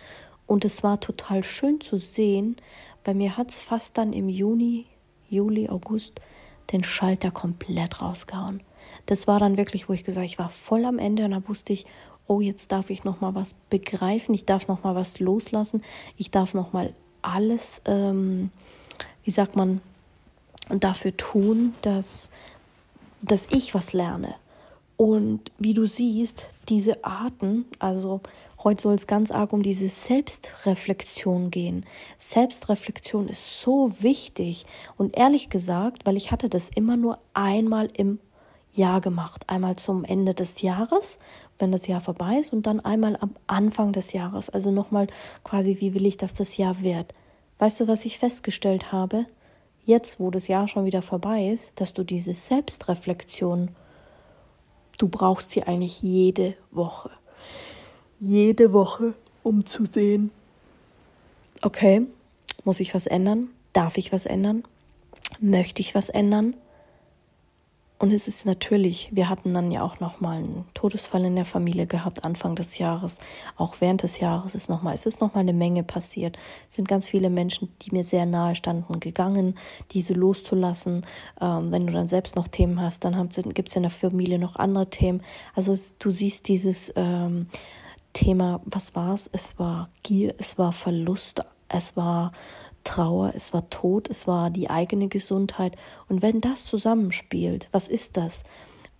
Und 0.46 0.66
es 0.66 0.84
war 0.84 1.00
total 1.00 1.44
schön 1.44 1.82
zu 1.82 1.98
sehen, 1.98 2.58
bei 3.04 3.14
mir 3.14 3.38
hat 3.38 3.52
es 3.52 3.60
fast 3.60 3.98
dann 3.98 4.14
im 4.14 4.30
Juni, 4.30 4.86
Juli, 5.30 5.70
August 5.70 6.20
den 6.72 6.84
Schalter 6.84 7.32
komplett 7.32 8.02
rausgehauen. 8.02 8.62
Das 9.06 9.28
war 9.28 9.40
dann 9.40 9.58
wirklich, 9.58 9.90
wo 9.90 9.94
ich 9.94 10.04
gesagt, 10.04 10.26
ich 10.26 10.40
war 10.40 10.50
voll 10.50 10.86
am 10.86 11.00
Ende 11.00 11.26
und 11.26 11.32
da 11.32 11.48
wusste 11.48 11.74
ich, 11.74 11.86
oh, 12.28 12.42
jetzt 12.42 12.72
darf 12.72 12.90
ich 12.90 13.04
noch 13.04 13.22
mal 13.22 13.36
was 13.36 13.56
begreifen, 13.70 14.34
ich 14.34 14.46
darf 14.46 14.68
noch 14.68 14.84
mal 14.84 14.96
was 14.96 15.20
loslassen, 15.20 15.84
ich 16.18 16.32
darf 16.32 16.54
noch 16.54 16.74
mal 16.74 16.94
alles, 17.22 17.82
ähm, 17.86 18.52
wie 19.24 19.32
sagt 19.32 19.56
man, 19.56 19.82
dafür 20.70 21.16
tun, 21.18 21.74
dass, 21.82 22.32
dass 23.22 23.48
ich 23.52 23.74
was 23.74 23.94
lerne. 23.94 24.36
Und 24.98 25.52
wie 25.58 25.74
du 25.74 25.88
siehst, 25.88 26.48
diese 26.70 27.04
Arten, 27.04 27.66
also 27.80 28.22
Heute 28.64 28.84
soll 28.84 28.94
es 28.94 29.08
ganz 29.08 29.32
arg 29.32 29.54
um 29.54 29.64
diese 29.64 29.90
Selbstreflexion 29.90 31.50
gehen. 31.50 31.84
Selbstreflexion 32.20 33.28
ist 33.28 33.60
so 33.60 33.92
wichtig. 34.04 34.68
Und 34.98 35.18
ehrlich 35.18 35.50
gesagt, 35.50 36.06
weil 36.06 36.16
ich 36.16 36.32
hatte 36.32 36.48
das 36.48 36.70
immer 36.76 36.96
nur 36.96 37.18
einmal 37.34 37.90
im 37.98 38.20
Jahr 38.72 39.02
gemacht. 39.02 39.46
Einmal 39.48 39.78
zum 39.78 40.04
Ende 40.04 40.36
des 40.36 40.62
Jahres, 40.62 41.18
wenn 41.58 41.72
das 41.72 41.88
Jahr 41.88 42.02
vorbei 42.02 42.38
ist, 42.40 42.54
und 42.54 42.68
dann 42.68 42.80
einmal 42.80 43.18
am 43.20 43.34
Anfang 43.48 43.94
des 43.94 44.14
Jahres. 44.14 44.52
Also 44.52 44.70
nochmal 44.70 45.08
quasi, 45.44 45.78
wie 45.80 45.96
will 45.96 46.06
ich, 46.06 46.18
dass 46.18 46.36
das 46.36 46.58
Jahr 46.58 46.82
wird. 46.82 47.16
Weißt 47.58 47.80
du, 47.80 47.88
was 47.88 48.06
ich 48.06 48.20
festgestellt 48.20 48.92
habe? 48.92 49.26
Jetzt, 49.86 50.20
wo 50.20 50.30
das 50.30 50.48
Jahr 50.48 50.68
schon 50.68 50.86
wieder 50.86 51.02
vorbei 51.02 51.48
ist, 51.48 51.72
dass 51.76 51.94
du 51.94 52.04
diese 52.04 52.36
Selbstreflexion, 52.36 53.72
du 55.00 55.08
brauchst 55.08 55.50
sie 55.50 55.64
eigentlich 55.64 56.04
jede 56.04 56.56
Woche 56.70 57.10
jede 58.22 58.72
Woche, 58.72 59.16
um 59.44 59.66
zu 59.66 59.84
sehen, 59.84 60.30
okay, 61.64 62.04
muss 62.64 62.80
ich 62.80 62.94
was 62.94 63.08
ändern? 63.08 63.50
Darf 63.74 63.98
ich 63.98 64.14
was 64.14 64.26
ändern? 64.26 64.64
Möchte 65.40 65.82
ich 65.82 65.96
was 65.96 66.08
ändern? 66.08 66.54
Und 67.98 68.12
es 68.12 68.28
ist 68.28 68.46
natürlich, 68.48 69.10
wir 69.12 69.30
hatten 69.30 69.54
dann 69.54 69.70
ja 69.70 69.84
auch 69.84 70.00
noch 70.00 70.22
mal 70.22 70.38
einen 70.38 70.66
Todesfall 70.74 71.24
in 71.24 71.36
der 71.36 71.46
Familie 71.46 71.86
gehabt 71.86 72.24
Anfang 72.24 72.56
des 72.56 72.80
Jahres, 72.80 73.20
auch 73.58 73.76
während 73.80 74.02
des 74.02 74.20
Jahres 74.20 74.56
ist 74.56 74.70
noch 74.70 74.82
mal, 74.82 74.96
es 74.96 75.06
ist 75.06 75.22
noch 75.22 75.36
mal 75.36 75.42
eine 75.42 75.54
Menge 75.54 75.84
passiert. 75.84 76.36
Es 76.68 76.76
sind 76.76 76.88
ganz 76.88 77.08
viele 77.08 77.30
Menschen, 77.30 77.70
die 77.84 77.92
mir 77.92 78.04
sehr 78.04 78.26
nahe 78.26 78.56
standen, 78.56 79.00
gegangen, 79.00 79.56
diese 79.92 80.14
loszulassen. 80.14 81.06
Ähm, 81.40 81.72
wenn 81.72 81.86
du 81.86 81.94
dann 81.94 82.08
selbst 82.08 82.36
noch 82.36 82.48
Themen 82.48 82.82
hast, 82.82 83.04
dann 83.04 83.30
gibt 83.54 83.70
es 83.70 83.76
in 83.76 83.84
der 83.84 83.92
Familie 83.92 84.40
noch 84.40 84.56
andere 84.56 84.90
Themen. 84.90 85.22
Also 85.56 85.76
du 86.00 86.10
siehst 86.10 86.48
dieses 86.48 86.92
ähm, 86.96 87.48
Thema, 88.14 88.62
was 88.66 88.96
war 88.96 89.14
es? 89.14 89.30
Es 89.32 89.58
war 89.60 89.90
Gier, 90.04 90.36
es 90.38 90.58
war 90.58 90.72
Verlust, 90.72 91.44
es 91.70 91.96
war 91.96 92.32
Trauer, 92.84 93.34
es 93.36 93.54
war 93.54 93.70
Tod, 93.70 94.10
es 94.10 94.28
war 94.28 94.50
die 94.50 94.70
eigene 94.70 95.08
Gesundheit. 95.08 95.76
Und 96.10 96.22
wenn 96.22 96.42
das 96.42 96.66
zusammenspielt, 96.66 97.70
was 97.72 97.88
ist 97.88 98.18
das? 98.18 98.44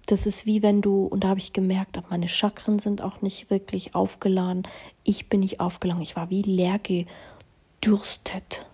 Das 0.08 0.26
ist 0.26 0.46
wie 0.46 0.62
wenn 0.64 0.82
du, 0.82 1.06
und 1.06 1.24
da 1.24 1.30
habe 1.30 1.40
ich 1.40 1.54
gemerkt, 1.54 2.02
meine 2.10 2.28
Chakren 2.28 2.80
sind 2.80 3.02
auch 3.02 3.22
nicht 3.22 3.50
wirklich 3.50 3.96
aufgeladen. 3.96 4.68
Ich 5.04 5.30
bin 5.30 5.42
nicht 5.42 5.60
aufgeladen. 5.60 6.02
Ich 6.02 6.16
war 6.16 6.30
wie 6.30 6.42
leer 6.42 6.80
gedürstet. 6.80 8.66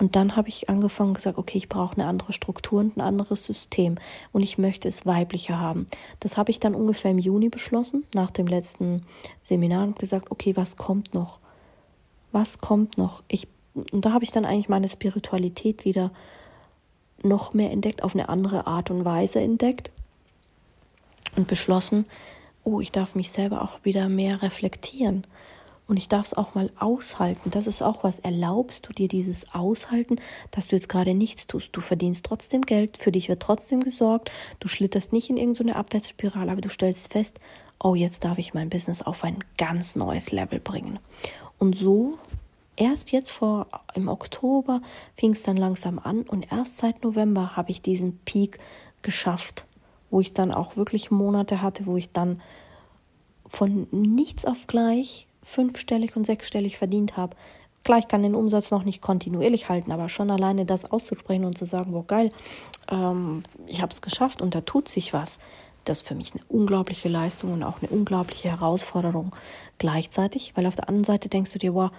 Und 0.00 0.16
dann 0.16 0.34
habe 0.34 0.48
ich 0.48 0.70
angefangen 0.70 1.12
gesagt, 1.12 1.36
okay, 1.36 1.58
ich 1.58 1.68
brauche 1.68 1.94
eine 1.94 2.06
andere 2.06 2.32
Struktur 2.32 2.80
und 2.80 2.96
ein 2.96 3.02
anderes 3.02 3.44
System 3.44 3.96
und 4.32 4.42
ich 4.42 4.56
möchte 4.56 4.88
es 4.88 5.04
weiblicher 5.04 5.60
haben. 5.60 5.86
Das 6.20 6.38
habe 6.38 6.50
ich 6.50 6.58
dann 6.58 6.74
ungefähr 6.74 7.10
im 7.10 7.18
Juni 7.18 7.50
beschlossen, 7.50 8.06
nach 8.14 8.30
dem 8.30 8.46
letzten 8.46 9.02
Seminar 9.42 9.86
und 9.86 9.98
gesagt, 9.98 10.30
okay, 10.30 10.56
was 10.56 10.78
kommt 10.78 11.12
noch? 11.12 11.38
Was 12.32 12.60
kommt 12.60 12.96
noch? 12.96 13.22
Ich, 13.28 13.46
und 13.92 14.06
da 14.06 14.14
habe 14.14 14.24
ich 14.24 14.30
dann 14.30 14.46
eigentlich 14.46 14.70
meine 14.70 14.88
Spiritualität 14.88 15.84
wieder 15.84 16.12
noch 17.22 17.52
mehr 17.52 17.70
entdeckt, 17.70 18.02
auf 18.02 18.14
eine 18.14 18.30
andere 18.30 18.66
Art 18.66 18.90
und 18.90 19.04
Weise 19.04 19.40
entdeckt 19.40 19.90
und 21.36 21.46
beschlossen, 21.46 22.06
oh, 22.64 22.80
ich 22.80 22.90
darf 22.90 23.14
mich 23.14 23.30
selber 23.30 23.60
auch 23.60 23.84
wieder 23.84 24.08
mehr 24.08 24.40
reflektieren. 24.40 25.26
Und 25.90 25.96
ich 25.96 26.06
darf 26.06 26.26
es 26.26 26.34
auch 26.34 26.54
mal 26.54 26.70
aushalten. 26.78 27.50
Das 27.50 27.66
ist 27.66 27.82
auch 27.82 28.04
was. 28.04 28.20
Erlaubst 28.20 28.86
du 28.86 28.92
dir 28.92 29.08
dieses 29.08 29.52
Aushalten, 29.52 30.20
dass 30.52 30.68
du 30.68 30.76
jetzt 30.76 30.88
gerade 30.88 31.14
nichts 31.14 31.48
tust? 31.48 31.70
Du 31.72 31.80
verdienst 31.80 32.24
trotzdem 32.24 32.60
Geld, 32.60 32.96
für 32.96 33.10
dich 33.10 33.28
wird 33.28 33.42
trotzdem 33.42 33.80
gesorgt. 33.80 34.30
Du 34.60 34.68
schlitterst 34.68 35.12
nicht 35.12 35.30
in 35.30 35.36
irgendeine 35.36 35.74
Abwärtsspirale, 35.74 36.52
aber 36.52 36.60
du 36.60 36.68
stellst 36.68 37.12
fest, 37.12 37.40
oh, 37.82 37.96
jetzt 37.96 38.22
darf 38.22 38.38
ich 38.38 38.54
mein 38.54 38.70
Business 38.70 39.02
auf 39.02 39.24
ein 39.24 39.42
ganz 39.58 39.96
neues 39.96 40.30
Level 40.30 40.60
bringen. 40.60 41.00
Und 41.58 41.76
so 41.76 42.18
erst 42.76 43.10
jetzt 43.10 43.32
vor 43.32 43.66
im 43.94 44.06
Oktober 44.06 44.82
fing 45.14 45.32
es 45.32 45.42
dann 45.42 45.56
langsam 45.56 45.98
an 45.98 46.22
und 46.22 46.52
erst 46.52 46.76
seit 46.76 47.02
November 47.02 47.56
habe 47.56 47.72
ich 47.72 47.82
diesen 47.82 48.16
Peak 48.18 48.60
geschafft, 49.02 49.66
wo 50.08 50.20
ich 50.20 50.34
dann 50.34 50.52
auch 50.52 50.76
wirklich 50.76 51.10
Monate 51.10 51.60
hatte, 51.60 51.86
wo 51.86 51.96
ich 51.96 52.12
dann 52.12 52.40
von 53.48 53.88
nichts 53.90 54.44
auf 54.44 54.68
gleich 54.68 55.26
fünfstellig 55.42 56.16
und 56.16 56.26
sechsstellig 56.26 56.76
verdient 56.78 57.16
habe. 57.16 57.36
Klar, 57.84 57.98
ich 57.98 58.08
kann 58.08 58.22
den 58.22 58.34
Umsatz 58.34 58.70
noch 58.70 58.84
nicht 58.84 59.00
kontinuierlich 59.00 59.68
halten, 59.68 59.90
aber 59.90 60.08
schon 60.08 60.30
alleine 60.30 60.66
das 60.66 60.90
auszusprechen 60.90 61.44
und 61.44 61.56
zu 61.56 61.64
sagen, 61.64 61.92
wow, 61.92 62.06
geil, 62.06 62.30
ähm, 62.90 63.42
ich 63.66 63.80
habe 63.80 63.92
es 63.92 64.02
geschafft 64.02 64.42
und 64.42 64.54
da 64.54 64.60
tut 64.60 64.88
sich 64.88 65.12
was, 65.12 65.40
das 65.84 65.98
ist 65.98 66.08
für 66.08 66.14
mich 66.14 66.32
eine 66.34 66.42
unglaubliche 66.48 67.08
Leistung 67.08 67.52
und 67.52 67.62
auch 67.62 67.80
eine 67.80 67.90
unglaubliche 67.90 68.50
Herausforderung 68.50 69.34
gleichzeitig, 69.78 70.52
weil 70.54 70.66
auf 70.66 70.76
der 70.76 70.88
anderen 70.88 71.04
Seite 71.04 71.30
denkst 71.30 71.52
du 71.52 71.58
dir, 71.58 71.74
wow, 71.74 71.90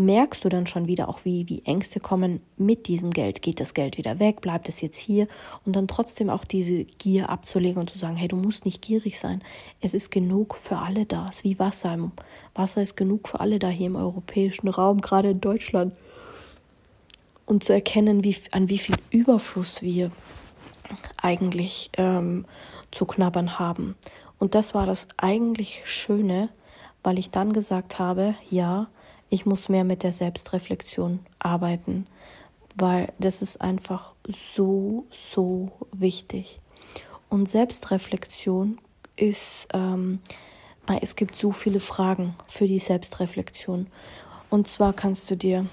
merkst 0.00 0.44
du 0.44 0.48
dann 0.48 0.66
schon 0.66 0.86
wieder 0.86 1.08
auch, 1.08 1.24
wie, 1.24 1.48
wie 1.48 1.62
Ängste 1.64 2.00
kommen 2.00 2.40
mit 2.56 2.88
diesem 2.88 3.10
Geld. 3.10 3.42
Geht 3.42 3.60
das 3.60 3.74
Geld 3.74 3.98
wieder 3.98 4.18
weg? 4.18 4.40
Bleibt 4.40 4.68
es 4.68 4.80
jetzt 4.80 4.96
hier? 4.96 5.28
Und 5.64 5.76
dann 5.76 5.86
trotzdem 5.86 6.30
auch 6.30 6.44
diese 6.44 6.84
Gier 6.84 7.28
abzulegen 7.28 7.78
und 7.80 7.90
zu 7.90 7.98
sagen, 7.98 8.16
hey, 8.16 8.28
du 8.28 8.36
musst 8.36 8.64
nicht 8.64 8.82
gierig 8.82 9.18
sein. 9.18 9.42
Es 9.80 9.94
ist 9.94 10.10
genug 10.10 10.56
für 10.56 10.78
alle 10.78 11.06
da. 11.06 11.28
Es 11.28 11.36
ist 11.36 11.44
wie 11.44 11.58
Wasser. 11.58 12.10
Wasser 12.54 12.82
ist 12.82 12.96
genug 12.96 13.28
für 13.28 13.40
alle 13.40 13.58
da 13.58 13.68
hier 13.68 13.86
im 13.86 13.96
europäischen 13.96 14.68
Raum, 14.68 15.00
gerade 15.00 15.30
in 15.30 15.40
Deutschland. 15.40 15.94
und 17.46 17.64
zu 17.64 17.72
erkennen, 17.72 18.22
wie, 18.22 18.36
an 18.52 18.68
wie 18.68 18.78
viel 18.78 18.96
Überfluss 19.10 19.82
wir 19.82 20.12
eigentlich 21.20 21.90
ähm, 21.96 22.46
zu 22.92 23.06
knabbern 23.06 23.58
haben. 23.58 23.96
Und 24.38 24.54
das 24.54 24.72
war 24.72 24.86
das 24.86 25.08
eigentlich 25.16 25.82
Schöne, 25.84 26.48
weil 27.02 27.18
ich 27.18 27.30
dann 27.30 27.52
gesagt 27.52 27.98
habe, 27.98 28.34
ja, 28.50 28.88
ich 29.30 29.46
muss 29.46 29.68
mehr 29.68 29.84
mit 29.84 30.02
der 30.02 30.12
Selbstreflexion 30.12 31.20
arbeiten, 31.38 32.06
weil 32.76 33.12
das 33.18 33.42
ist 33.42 33.60
einfach 33.60 34.12
so, 34.26 35.06
so 35.10 35.70
wichtig. 35.92 36.60
Und 37.28 37.48
Selbstreflexion 37.48 38.78
ist, 39.16 39.68
ähm, 39.72 40.18
es 41.00 41.14
gibt 41.14 41.38
so 41.38 41.52
viele 41.52 41.78
Fragen 41.78 42.34
für 42.48 42.66
die 42.66 42.80
Selbstreflexion. 42.80 43.86
Und 44.50 44.66
zwar 44.66 44.92
kannst 44.92 45.30
du 45.30 45.36
dir, 45.36 45.66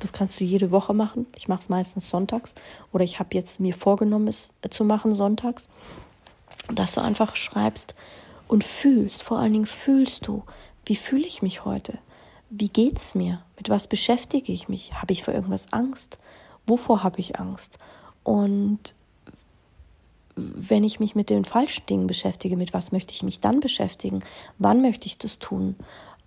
das 0.00 0.12
kannst 0.12 0.40
du 0.40 0.44
jede 0.44 0.72
Woche 0.72 0.92
machen. 0.92 1.26
Ich 1.36 1.46
mache 1.46 1.60
es 1.60 1.68
meistens 1.68 2.10
sonntags 2.10 2.56
oder 2.92 3.04
ich 3.04 3.20
habe 3.20 3.34
jetzt 3.34 3.60
mir 3.60 3.74
vorgenommen, 3.74 4.26
es 4.26 4.54
zu 4.70 4.84
machen 4.84 5.14
sonntags, 5.14 5.68
dass 6.72 6.94
du 6.94 7.00
einfach 7.00 7.36
schreibst 7.36 7.94
und 8.48 8.64
fühlst. 8.64 9.22
Vor 9.22 9.38
allen 9.38 9.52
Dingen 9.52 9.66
fühlst 9.66 10.26
du, 10.26 10.42
wie 10.84 10.96
fühle 10.96 11.26
ich 11.26 11.42
mich 11.42 11.64
heute? 11.64 11.98
Wie 12.50 12.68
geht's 12.68 13.14
mir? 13.14 13.42
Mit 13.56 13.68
was 13.70 13.88
beschäftige 13.88 14.52
ich 14.52 14.68
mich? 14.68 14.94
Habe 14.94 15.12
ich 15.12 15.24
vor 15.24 15.34
irgendwas 15.34 15.72
Angst? 15.72 16.18
Wovor 16.66 17.02
habe 17.02 17.20
ich 17.20 17.38
Angst? 17.38 17.78
Und 18.22 18.94
wenn 20.36 20.84
ich 20.84 21.00
mich 21.00 21.14
mit 21.14 21.30
den 21.30 21.44
falschen 21.44 21.86
Dingen 21.86 22.06
beschäftige, 22.06 22.56
mit 22.56 22.74
was 22.74 22.92
möchte 22.92 23.14
ich 23.14 23.22
mich 23.22 23.40
dann 23.40 23.60
beschäftigen? 23.60 24.22
Wann 24.58 24.82
möchte 24.82 25.06
ich 25.06 25.18
das 25.18 25.38
tun? 25.38 25.76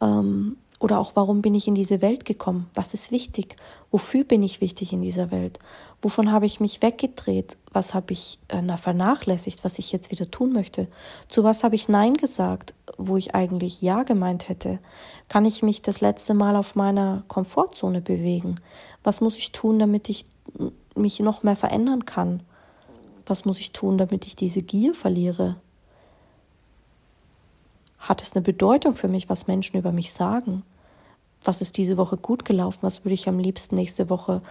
Ähm, 0.02 0.58
oder 0.80 0.98
auch, 0.98 1.12
warum 1.16 1.42
bin 1.42 1.56
ich 1.56 1.68
in 1.68 1.76
diese 1.76 2.02
Welt 2.02 2.24
gekommen? 2.24 2.70
Was 2.74 2.94
ist 2.94 3.12
wichtig? 3.12 3.58
Wofür 3.92 4.24
bin 4.24 4.42
ich 4.42 4.62
wichtig 4.62 4.94
in 4.94 5.02
dieser 5.02 5.30
Welt? 5.30 5.60
Wovon 6.02 6.32
habe 6.32 6.46
ich 6.46 6.62
mich 6.62 6.82
weggedreht? 6.82 7.58
Was 7.74 7.94
habe 7.94 8.14
ich 8.14 8.40
äh, 8.48 8.78
vernachlässigt, 8.78 9.66
was 9.66 9.78
ich 9.78 9.92
jetzt 9.92 10.10
wieder 10.10 10.32
tun 10.32 10.54
möchte? 10.54 10.88
Zu 11.28 11.44
was 11.44 11.66
habe 11.66 11.76
ich 11.76 11.90
Nein 11.90 12.14
gesagt, 12.14 12.74
wo 12.98 13.18
ich 13.18 13.36
eigentlich 13.36 13.82
Ja 13.82 14.04
gemeint 14.04 14.48
hätte? 14.48 14.80
Kann 15.28 15.44
ich 15.44 15.62
mich 15.62 15.82
das 15.82 16.00
letzte 16.00 16.34
Mal 16.34 16.56
auf 16.56 16.76
meiner 16.76 17.24
Komfortzone 17.28 18.00
bewegen? 18.00 18.56
Was 19.04 19.20
muss 19.20 19.36
ich 19.36 19.52
tun, 19.52 19.80
damit 19.80 20.08
ich 20.08 20.26
mich 20.96 21.20
noch 21.20 21.44
mehr 21.44 21.58
verändern 21.58 22.06
kann? 22.06 22.42
Was 23.26 23.44
muss 23.44 23.60
ich 23.60 23.74
tun, 23.74 23.98
damit 23.98 24.26
ich 24.26 24.38
diese 24.38 24.62
Gier 24.62 24.96
verliere? 24.96 25.58
Hat 28.00 28.22
es 28.22 28.34
eine 28.34 28.42
Bedeutung 28.42 28.94
für 28.94 29.08
mich, 29.08 29.30
was 29.30 29.48
Menschen 29.48 29.78
über 29.78 29.92
mich 29.92 30.14
sagen? 30.14 30.64
Was 31.44 31.62
ist 31.62 31.78
diese 31.78 31.96
Woche 31.96 32.18
gut 32.18 32.44
gelaufen? 32.44 32.80
Was 32.82 33.06
würde 33.06 33.14
ich 33.14 33.30
am 33.30 33.40
liebsten 33.40 33.76
nächste 33.76 34.10
Woche 34.10 34.42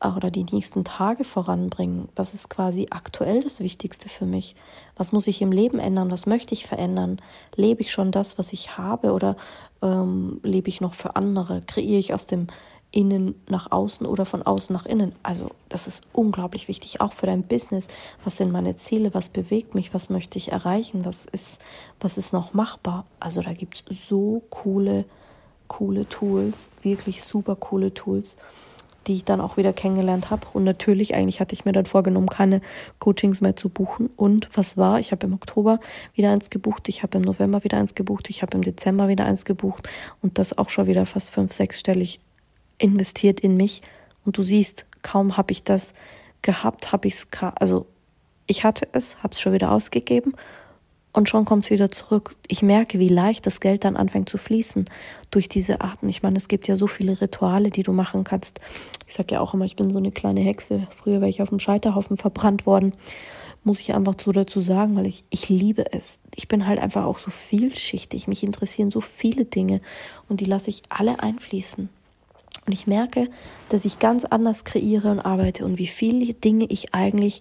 äh, 0.00 0.08
oder 0.08 0.30
die 0.30 0.44
nächsten 0.44 0.82
Tage 0.82 1.24
voranbringen? 1.24 2.08
Was 2.16 2.32
ist 2.32 2.48
quasi 2.48 2.86
aktuell 2.90 3.42
das 3.42 3.60
Wichtigste 3.60 4.08
für 4.08 4.24
mich? 4.24 4.56
Was 4.96 5.12
muss 5.12 5.26
ich 5.26 5.42
im 5.42 5.52
Leben 5.52 5.78
ändern? 5.78 6.10
Was 6.10 6.26
möchte 6.26 6.54
ich 6.54 6.66
verändern? 6.66 7.20
Lebe 7.54 7.82
ich 7.82 7.92
schon 7.92 8.12
das, 8.12 8.38
was 8.38 8.52
ich 8.52 8.78
habe 8.78 9.12
oder 9.12 9.36
ähm, 9.82 10.40
lebe 10.42 10.68
ich 10.68 10.80
noch 10.80 10.94
für 10.94 11.16
andere? 11.16 11.62
Kreiere 11.66 11.98
ich 11.98 12.14
aus 12.14 12.24
dem 12.24 12.46
innen 12.90 13.34
nach 13.48 13.70
außen 13.70 14.06
oder 14.06 14.24
von 14.24 14.42
außen 14.42 14.72
nach 14.72 14.86
innen. 14.86 15.12
Also 15.22 15.50
das 15.68 15.86
ist 15.86 16.04
unglaublich 16.12 16.68
wichtig, 16.68 17.00
auch 17.00 17.12
für 17.12 17.26
dein 17.26 17.42
Business. 17.42 17.88
Was 18.24 18.38
sind 18.38 18.50
meine 18.50 18.76
Ziele? 18.76 19.12
Was 19.12 19.28
bewegt 19.28 19.74
mich? 19.74 19.92
Was 19.92 20.08
möchte 20.08 20.38
ich 20.38 20.52
erreichen? 20.52 21.04
Was 21.04 21.26
ist, 21.26 21.60
was 22.00 22.16
ist 22.16 22.32
noch 22.32 22.54
machbar? 22.54 23.04
Also 23.20 23.42
da 23.42 23.52
gibt 23.52 23.84
es 23.90 24.08
so 24.08 24.42
coole, 24.48 25.04
coole 25.66 26.08
Tools, 26.08 26.70
wirklich 26.82 27.22
super 27.22 27.56
coole 27.56 27.92
Tools, 27.92 28.38
die 29.06 29.16
ich 29.16 29.24
dann 29.24 29.42
auch 29.42 29.58
wieder 29.58 29.74
kennengelernt 29.74 30.30
habe. 30.30 30.46
Und 30.54 30.64
natürlich, 30.64 31.14
eigentlich 31.14 31.40
hatte 31.40 31.54
ich 31.54 31.66
mir 31.66 31.72
dann 31.72 31.86
vorgenommen, 31.86 32.28
keine 32.28 32.62
Coachings 33.00 33.42
mehr 33.42 33.54
zu 33.54 33.68
buchen. 33.68 34.08
Und 34.16 34.48
was 34.54 34.78
war? 34.78 34.98
Ich 34.98 35.12
habe 35.12 35.26
im 35.26 35.34
Oktober 35.34 35.78
wieder 36.14 36.30
eins 36.30 36.48
gebucht, 36.48 36.88
ich 36.88 37.02
habe 37.02 37.18
im 37.18 37.22
November 37.22 37.64
wieder 37.64 37.76
eins 37.76 37.94
gebucht, 37.94 38.30
ich 38.30 38.40
habe 38.40 38.56
im 38.56 38.62
Dezember 38.62 39.08
wieder 39.08 39.26
eins 39.26 39.44
gebucht 39.44 39.90
und 40.22 40.38
das 40.38 40.56
auch 40.56 40.70
schon 40.70 40.86
wieder 40.86 41.04
fast 41.04 41.30
fünf, 41.30 41.52
sechsstellig 41.52 42.20
investiert 42.78 43.40
in 43.40 43.56
mich 43.56 43.82
und 44.24 44.38
du 44.38 44.42
siehst, 44.42 44.86
kaum 45.02 45.36
habe 45.36 45.52
ich 45.52 45.64
das 45.64 45.94
gehabt, 46.42 46.92
habe 46.92 47.08
ich 47.08 47.14
es, 47.14 47.28
also 47.56 47.86
ich 48.46 48.64
hatte 48.64 48.88
es, 48.92 49.22
habe 49.22 49.34
es 49.34 49.40
schon 49.40 49.52
wieder 49.52 49.72
ausgegeben 49.72 50.34
und 51.12 51.28
schon 51.28 51.44
kommt 51.44 51.64
es 51.64 51.70
wieder 51.70 51.90
zurück. 51.90 52.36
Ich 52.46 52.62
merke, 52.62 52.98
wie 52.98 53.08
leicht 53.08 53.46
das 53.46 53.60
Geld 53.60 53.84
dann 53.84 53.96
anfängt 53.96 54.28
zu 54.28 54.38
fließen 54.38 54.84
durch 55.30 55.48
diese 55.48 55.80
Arten. 55.80 56.08
Ich 56.08 56.22
meine, 56.22 56.36
es 56.36 56.48
gibt 56.48 56.68
ja 56.68 56.76
so 56.76 56.86
viele 56.86 57.20
Rituale, 57.20 57.70
die 57.70 57.82
du 57.82 57.92
machen 57.92 58.24
kannst. 58.24 58.60
Ich 59.06 59.14
sage 59.14 59.34
ja 59.34 59.40
auch 59.40 59.54
immer, 59.54 59.64
ich 59.64 59.76
bin 59.76 59.90
so 59.90 59.98
eine 59.98 60.12
kleine 60.12 60.40
Hexe. 60.40 60.86
Früher 60.96 61.20
wäre 61.20 61.28
ich 61.28 61.42
auf 61.42 61.48
dem 61.48 61.60
Scheiterhaufen 61.60 62.16
verbrannt 62.16 62.66
worden. 62.66 62.94
Muss 63.64 63.80
ich 63.80 63.94
einfach 63.94 64.14
so 64.22 64.30
dazu 64.32 64.60
sagen, 64.60 64.96
weil 64.96 65.06
ich, 65.06 65.24
ich 65.30 65.48
liebe 65.48 65.92
es. 65.92 66.20
Ich 66.34 66.46
bin 66.46 66.66
halt 66.66 66.78
einfach 66.78 67.04
auch 67.04 67.18
so 67.18 67.30
vielschichtig. 67.30 68.28
Mich 68.28 68.44
interessieren 68.44 68.90
so 68.90 69.00
viele 69.00 69.44
Dinge 69.44 69.80
und 70.28 70.40
die 70.40 70.44
lasse 70.44 70.70
ich 70.70 70.82
alle 70.88 71.20
einfließen. 71.20 71.88
Und 72.68 72.72
ich 72.74 72.86
merke, 72.86 73.30
dass 73.70 73.86
ich 73.86 73.98
ganz 73.98 74.26
anders 74.26 74.62
kreiere 74.62 75.10
und 75.10 75.20
arbeite 75.20 75.64
und 75.64 75.78
wie 75.78 75.86
viele 75.86 76.34
Dinge 76.34 76.66
ich 76.68 76.94
eigentlich 76.94 77.40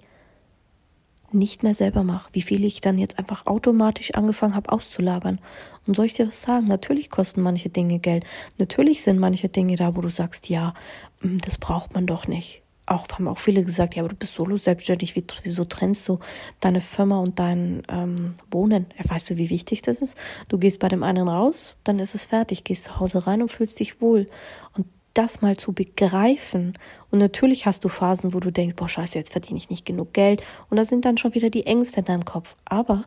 nicht 1.33 1.63
mehr 1.63 1.73
selber 1.73 2.05
mache, 2.05 2.29
wie 2.31 2.41
viel 2.41 2.63
ich 2.63 2.79
dann 2.79 2.97
jetzt 2.97 3.19
einfach 3.19 3.45
automatisch 3.45 4.13
angefangen 4.13 4.55
habe 4.55 4.71
auszulagern. 4.71 5.39
Und 5.85 5.97
soll 5.97 6.05
ich 6.05 6.13
dir 6.13 6.29
was 6.29 6.41
sagen? 6.41 6.67
Natürlich 6.67 7.09
kosten 7.09 7.41
manche 7.41 7.67
Dinge 7.67 7.99
Geld. 7.99 8.23
Natürlich 8.57 9.03
sind 9.03 9.19
manche 9.19 9.49
Dinge 9.49 9.75
da, 9.75 9.97
wo 9.97 9.99
du 9.99 10.07
sagst, 10.07 10.47
ja, 10.47 10.73
hm, 11.19 11.39
das 11.39 11.57
braucht 11.57 11.93
man 11.93 12.07
doch 12.07 12.29
nicht. 12.29 12.61
Auch 12.85 13.05
haben 13.09 13.27
auch 13.27 13.39
viele 13.39 13.65
gesagt, 13.65 13.95
ja, 13.95 14.03
aber 14.03 14.09
du 14.11 14.15
bist 14.15 14.33
solo 14.33 14.55
selbstständig, 14.55 15.17
wie, 15.17 15.25
wieso 15.43 15.65
trennst 15.65 16.07
du 16.07 16.19
deine 16.61 16.79
Firma 16.79 17.19
und 17.19 17.37
dein 17.37 17.83
ähm, 17.89 18.35
Wohnen? 18.49 18.85
Weißt 19.03 19.29
du, 19.29 19.35
wie 19.35 19.49
wichtig 19.49 19.81
das 19.81 20.01
ist? 20.01 20.17
Du 20.47 20.57
gehst 20.57 20.79
bei 20.79 20.87
dem 20.87 21.03
einen 21.03 21.27
raus, 21.27 21.75
dann 21.83 21.99
ist 21.99 22.15
es 22.15 22.23
fertig, 22.23 22.63
gehst 22.63 22.85
zu 22.85 22.97
Hause 23.01 23.27
rein 23.27 23.41
und 23.41 23.51
fühlst 23.51 23.81
dich 23.81 23.99
wohl. 23.99 24.29
Und 24.77 24.87
das 25.17 25.41
mal 25.41 25.57
zu 25.57 25.73
begreifen. 25.73 26.77
Und 27.09 27.19
natürlich 27.19 27.65
hast 27.65 27.83
du 27.83 27.89
Phasen, 27.89 28.33
wo 28.33 28.39
du 28.39 28.51
denkst, 28.51 28.75
boah, 28.75 28.89
scheiße, 28.89 29.17
jetzt 29.17 29.31
verdiene 29.31 29.57
ich 29.57 29.69
nicht 29.69 29.85
genug 29.85 30.13
Geld. 30.13 30.43
Und 30.69 30.77
da 30.77 30.85
sind 30.85 31.05
dann 31.05 31.17
schon 31.17 31.33
wieder 31.33 31.49
die 31.49 31.65
Ängste 31.65 31.99
in 31.99 32.05
deinem 32.05 32.25
Kopf. 32.25 32.55
Aber 32.65 33.05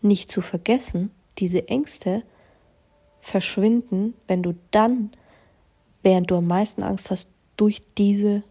nicht 0.00 0.30
zu 0.30 0.40
vergessen, 0.40 1.10
diese 1.38 1.68
Ängste 1.68 2.24
verschwinden, 3.20 4.14
wenn 4.26 4.42
du 4.42 4.54
dann, 4.72 5.12
während 6.02 6.30
du 6.30 6.36
am 6.36 6.46
meisten 6.46 6.82
Angst 6.82 7.10
hast, 7.10 7.28
durch 7.56 7.80
diese 7.96 8.42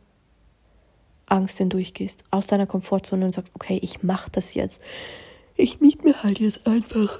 Angst 1.26 1.58
hindurchgehst, 1.58 2.24
aus 2.30 2.48
deiner 2.48 2.68
Komfortzone 2.68 3.26
und 3.26 3.34
sagst, 3.34 3.52
okay, 3.56 3.80
ich 3.82 4.04
mache 4.04 4.30
das 4.32 4.54
jetzt. 4.54 4.82
Ich 5.56 5.82
miete 5.82 6.04
mir 6.04 6.24
halt 6.24 6.40
jetzt 6.40 6.68
einfach 6.68 7.20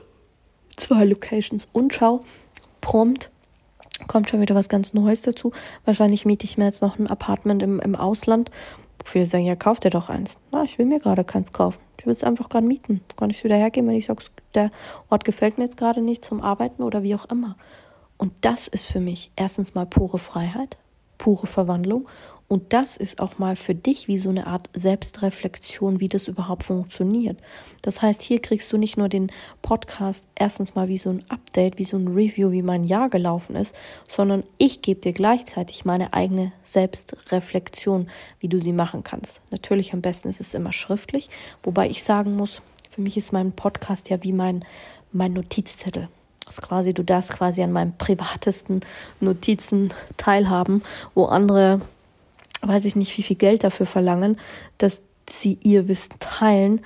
zwei 0.78 1.06
Locations 1.06 1.68
und 1.74 1.94
schau, 1.94 2.24
prompt 2.80 3.31
kommt 4.08 4.30
schon 4.30 4.42
wieder 4.42 4.56
was 4.56 4.70
ganz 4.70 4.94
Neues 4.94 5.22
dazu. 5.22 5.52
Wahrscheinlich 5.86 6.26
miete 6.26 6.46
ich 6.46 6.58
mir 6.58 6.66
jetzt 6.66 6.82
noch 6.82 7.00
ein 7.00 7.08
Apartment 7.08 7.62
im, 7.64 7.80
im 7.80 7.96
Ausland. 7.96 8.52
Viele 9.06 9.26
sagen, 9.26 9.46
ja, 9.46 9.56
kauf 9.56 9.80
dir 9.80 9.90
doch 9.90 10.10
eins. 10.10 10.38
Na, 10.52 10.64
ich 10.64 10.78
will 10.78 10.86
mir 10.86 11.00
gerade 11.00 11.24
keins 11.24 11.54
kaufen. 11.54 11.80
Ich 11.98 12.06
will 12.06 12.14
es 12.14 12.24
einfach 12.24 12.50
gerade 12.50 12.66
mieten. 12.66 13.02
Kann 13.16 13.30
ich 13.30 13.44
wieder 13.44 13.56
hergeben, 13.56 13.88
wenn 13.88 13.96
ich 13.96 14.08
sage, 14.08 14.24
der 14.56 14.72
Ort 15.10 15.24
gefällt 15.24 15.58
mir 15.58 15.66
jetzt 15.66 15.78
gerade 15.78 16.02
nicht 16.02 16.26
zum 16.26 16.42
Arbeiten 16.42 16.84
oder 16.84 17.04
wie 17.04 17.16
auch 17.16 17.26
immer. 17.26 17.56
Und 18.18 18.34
das 18.42 18.68
ist 18.68 18.86
für 18.86 19.00
mich 19.00 19.32
erstens 19.36 19.74
mal 19.74 19.86
pure 19.86 20.20
Freiheit, 20.20 20.78
pure 21.18 21.48
Verwandlung 21.48 22.08
und 22.52 22.74
das 22.74 22.98
ist 22.98 23.22
auch 23.22 23.38
mal 23.38 23.56
für 23.56 23.74
dich 23.74 24.10
wie 24.10 24.18
so 24.18 24.28
eine 24.28 24.46
Art 24.46 24.70
Selbstreflexion, 24.74 26.02
wie 26.02 26.10
das 26.10 26.28
überhaupt 26.28 26.64
funktioniert. 26.64 27.40
Das 27.82 28.02
heißt, 28.02 28.22
hier 28.22 28.42
kriegst 28.42 28.74
du 28.74 28.78
nicht 28.78 28.98
nur 28.98 29.08
den 29.08 29.32
Podcast 29.62 30.28
erstens 30.36 30.76
mal 30.76 30.90
wie 30.90 30.98
so 30.98 31.12
ein 31.12 31.24
Update, 31.30 31.80
wie 31.80 31.86
so 31.86 31.96
ein 31.96 32.10
Review, 32.10 32.52
wie 32.52 32.62
mein 32.62 32.84
Jahr 32.84 33.10
gelaufen 33.10 33.56
ist, 33.56 33.74
sondern 34.06 34.44
ich 34.58 34.82
gebe 34.82 35.00
dir 35.00 35.14
gleichzeitig 35.14 35.86
meine 35.86 36.12
eigene 36.12 36.52
Selbstreflexion, 36.64 38.10
wie 38.42 38.50
du 38.50 38.60
sie 38.60 38.74
machen 38.74 39.06
kannst. 39.06 39.40
Natürlich 39.50 39.94
am 39.94 40.02
besten 40.02 40.28
ist 40.28 40.42
es 40.42 40.54
immer 40.54 40.74
schriftlich, 40.74 41.30
wobei 41.64 41.88
ich 41.88 42.04
sagen 42.04 42.36
muss, 42.36 42.62
für 42.90 43.00
mich 43.00 43.16
ist 43.16 43.32
mein 43.32 43.54
Podcast 43.54 44.10
ja 44.10 44.22
wie 44.24 44.34
mein, 44.34 44.66
mein 45.14 45.32
Notizzettel. 45.32 46.10
Quasi, 46.60 46.94
du 46.94 47.06
darfst 47.06 47.32
quasi 47.32 47.62
an 47.64 47.72
meinem 47.72 47.98
privatesten 47.98 48.82
Notizen 49.22 49.94
teilhaben, 50.18 50.84
wo 51.16 51.28
andere 51.28 51.80
weiß 52.62 52.86
ich 52.86 52.96
nicht, 52.96 53.18
wie 53.18 53.24
viel 53.24 53.36
Geld 53.36 53.64
dafür 53.64 53.86
verlangen, 53.86 54.38
dass 54.78 55.04
sie 55.30 55.58
ihr 55.64 55.88
Wissen 55.88 56.14
teilen. 56.20 56.82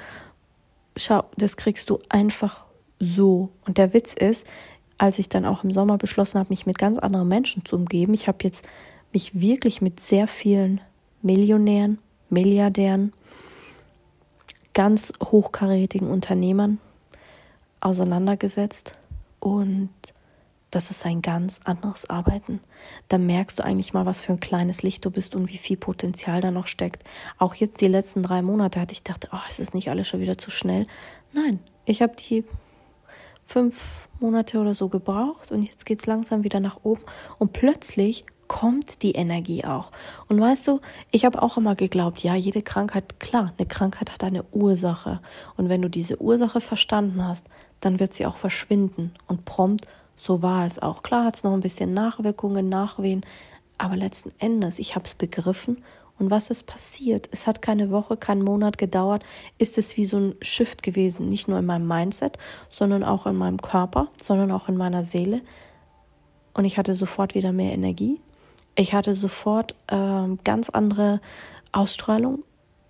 Schau, 0.96 1.24
das 1.38 1.58
kriegst 1.58 1.90
du 1.90 2.00
einfach 2.10 2.66
so. 3.00 3.50
Und 3.66 3.78
der 3.78 3.94
Witz 3.94 4.14
ist, 4.14 4.46
als 4.98 5.20
ich 5.20 5.30
dann 5.30 5.46
auch 5.46 5.64
im 5.64 5.74
Sommer 5.74 5.98
beschlossen 5.98 6.40
habe, 6.40 6.50
mich 6.50 6.66
mit 6.66 6.78
ganz 6.78 6.98
anderen 6.98 7.28
Menschen 7.28 7.66
zu 7.66 7.76
umgeben, 7.76 8.14
ich 8.14 8.28
habe 8.28 8.38
jetzt 8.44 8.66
mich 9.12 9.40
wirklich 9.40 9.82
mit 9.82 10.00
sehr 10.00 10.28
vielen 10.28 10.82
Millionären, 11.22 12.00
Milliardären, 12.30 13.14
ganz 14.74 15.14
hochkarätigen 15.24 16.10
Unternehmern 16.10 16.80
auseinandergesetzt 17.82 18.98
und 19.40 19.90
das 20.72 20.92
ist 20.92 21.06
ein 21.06 21.22
ganz 21.22 21.62
anderes 21.64 22.10
Arbeiten. 22.10 22.60
Da 23.08 23.18
merkst 23.18 23.60
du 23.60 23.64
eigentlich 23.64 23.94
mal, 23.94 24.06
was 24.06 24.20
für 24.20 24.34
ein 24.34 24.40
kleines 24.40 24.84
Licht 24.84 25.06
du 25.06 25.12
bist 25.12 25.36
und 25.36 25.50
wie 25.50 25.58
viel 25.58 25.78
Potenzial 25.78 26.42
da 26.42 26.52
noch 26.52 26.68
steckt. 26.68 27.04
Auch 27.38 27.56
jetzt 27.56 27.82
die 27.82 27.88
letzten 27.88 28.24
drei 28.24 28.42
Monate 28.42 28.80
hatte 28.80 28.94
ich 28.94 29.04
gedacht, 29.04 29.30
oh, 29.32 29.40
es 29.50 29.60
ist 29.60 29.74
nicht 29.74 29.90
alles 29.90 30.08
schon 30.08 30.20
wieder 30.20 30.38
zu 30.38 30.52
schnell. 30.52 30.88
Nein, 31.32 31.60
ich 31.86 32.02
habe 32.02 32.14
die 32.16 32.44
fünf 33.46 34.08
Monate 34.20 34.60
oder 34.60 34.74
so 34.74 34.90
gebraucht 34.90 35.52
und 35.52 35.64
jetzt 35.64 35.86
geht's 35.86 36.06
langsam 36.06 36.44
wieder 36.44 36.60
nach 36.60 36.80
oben 36.84 37.04
und 37.38 37.54
plötzlich 37.54 38.26
kommt 38.48 39.02
die 39.02 39.14
Energie 39.14 39.66
auch. 39.66 39.92
Und 40.28 40.40
weißt 40.40 40.68
du, 40.68 40.80
ich 41.12 41.26
habe 41.26 41.42
auch 41.42 41.58
immer 41.58 41.76
geglaubt, 41.76 42.22
ja, 42.22 42.36
jede 42.36 42.62
Krankheit, 42.62 43.20
klar, 43.20 43.54
eine 43.58 43.68
Krankheit 43.68 44.12
hat 44.12 44.24
eine 44.24 44.44
Ursache. 44.52 45.20
Und 45.58 45.70
wenn 45.70 45.82
du 45.82 45.90
diese 45.90 46.22
Ursache 46.22 46.62
verstanden 46.62 47.26
hast, 47.26 47.48
dann 47.80 48.00
wird 48.00 48.14
sie 48.14 48.26
auch 48.26 48.38
verschwinden 48.38 49.14
und 49.28 49.46
prompt 49.46 49.88
so 50.18 50.42
war 50.42 50.66
es 50.66 50.80
auch. 50.80 51.04
Klar 51.04 51.26
hat 51.26 51.36
es 51.36 51.44
noch 51.44 51.54
ein 51.54 51.62
bisschen 51.62 51.94
Nachwirkungen, 51.94 52.70
Nachwehen, 52.70 53.26
aber 53.78 53.96
letzten 53.96 54.32
Endes, 54.40 54.80
ich 54.80 54.96
habe 54.96 55.06
es 55.06 55.14
begriffen 55.14 55.84
und 56.18 56.32
was 56.32 56.50
ist 56.50 56.64
passiert? 56.64 57.28
Es 57.32 57.46
hat 57.46 57.62
keine 57.62 57.92
Woche, 57.92 58.16
keinen 58.16 58.42
Monat 58.42 58.78
gedauert, 58.78 59.24
ist 59.58 59.78
es 59.78 59.98
wie 59.98 60.06
so 60.06 60.18
ein 60.18 60.36
Shift 60.42 60.82
gewesen, 60.82 61.28
nicht 61.28 61.48
nur 61.48 61.60
in 61.60 61.66
meinem 61.66 61.88
Mindset, 61.88 62.38
sondern 62.70 63.04
auch 63.04 63.26
in 63.26 63.36
meinem 63.36 63.62
Körper, 63.62 64.08
sondern 64.22 64.52
auch 64.52 64.70
in 64.70 64.78
meiner 64.78 65.04
Seele. 65.04 65.42
Und 66.54 66.64
ich 66.64 66.78
hatte 66.78 66.94
sofort 66.94 67.36
wieder 67.36 67.52
mehr 67.52 67.74
Energie. 67.74 68.22
Ich 68.76 68.94
hatte 68.94 69.14
sofort 69.14 69.76
äh, 69.88 70.28
ganz 70.44 70.70
andere 70.70 71.20
Ausstrahlung. 71.74 72.44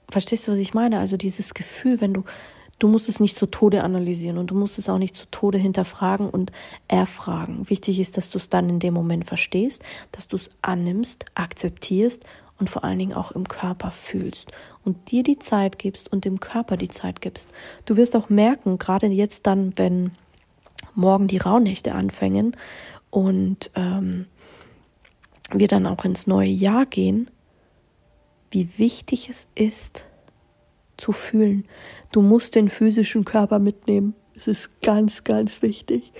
Verstehst 0.09 0.47
du, 0.47 0.51
was 0.51 0.59
ich 0.59 0.75
meine? 0.75 0.99
Also 0.99 1.17
dieses 1.17 1.55
Gefühl, 1.55 2.01
wenn 2.01 2.13
du 2.13 2.23
Du 2.77 2.88
musst 2.89 3.07
es 3.07 3.19
nicht 3.19 3.38
zu 3.38 3.45
Tode 3.45 3.83
analysieren 3.83 4.38
und 4.38 4.51
du 4.51 4.55
musst 4.55 4.77
es 4.77 4.89
auch 4.89 4.97
nicht 4.97 5.15
zu 5.15 5.25
Tode 5.31 5.57
hinterfragen 5.57 6.29
und 6.29 6.51
erfragen. 6.88 7.69
Wichtig 7.69 7.99
ist, 7.99 8.17
dass 8.17 8.29
du 8.29 8.38
es 8.38 8.49
dann 8.49 8.69
in 8.69 8.79
dem 8.79 8.93
Moment 8.93 9.25
verstehst, 9.25 9.83
dass 10.11 10.27
du 10.27 10.35
es 10.35 10.49
annimmst, 10.61 11.25
akzeptierst 11.35 12.25
und 12.59 12.69
vor 12.69 12.83
allen 12.83 12.99
Dingen 12.99 13.13
auch 13.13 13.31
im 13.31 13.47
Körper 13.47 13.91
fühlst 13.91 14.51
und 14.83 15.11
dir 15.11 15.23
die 15.23 15.39
Zeit 15.39 15.79
gibst 15.79 16.11
und 16.11 16.25
dem 16.25 16.39
Körper 16.39 16.77
die 16.77 16.89
Zeit 16.89 17.21
gibst. 17.21 17.49
Du 17.85 17.95
wirst 17.97 18.15
auch 18.15 18.29
merken, 18.29 18.77
gerade 18.77 19.07
jetzt 19.07 19.47
dann, 19.47 19.73
wenn 19.77 20.11
morgen 20.93 21.27
die 21.27 21.38
Rauhnächte 21.38 21.93
anfangen 21.93 22.55
und 23.09 23.71
ähm, 23.75 24.25
wir 25.51 25.67
dann 25.67 25.85
auch 25.85 26.03
ins 26.05 26.27
neue 26.27 26.49
Jahr 26.49 26.85
gehen, 26.85 27.29
wie 28.51 28.69
wichtig 28.77 29.29
es 29.29 29.49
ist, 29.55 30.05
zu 30.97 31.12
fühlen. 31.12 31.65
Du 32.12 32.21
musst 32.21 32.55
den 32.55 32.69
physischen 32.69 33.25
Körper 33.25 33.60
mitnehmen. 33.60 34.15
Es 34.36 34.47
ist 34.47 34.81
ganz, 34.81 35.23
ganz 35.23 35.62
wichtig. 35.62 36.12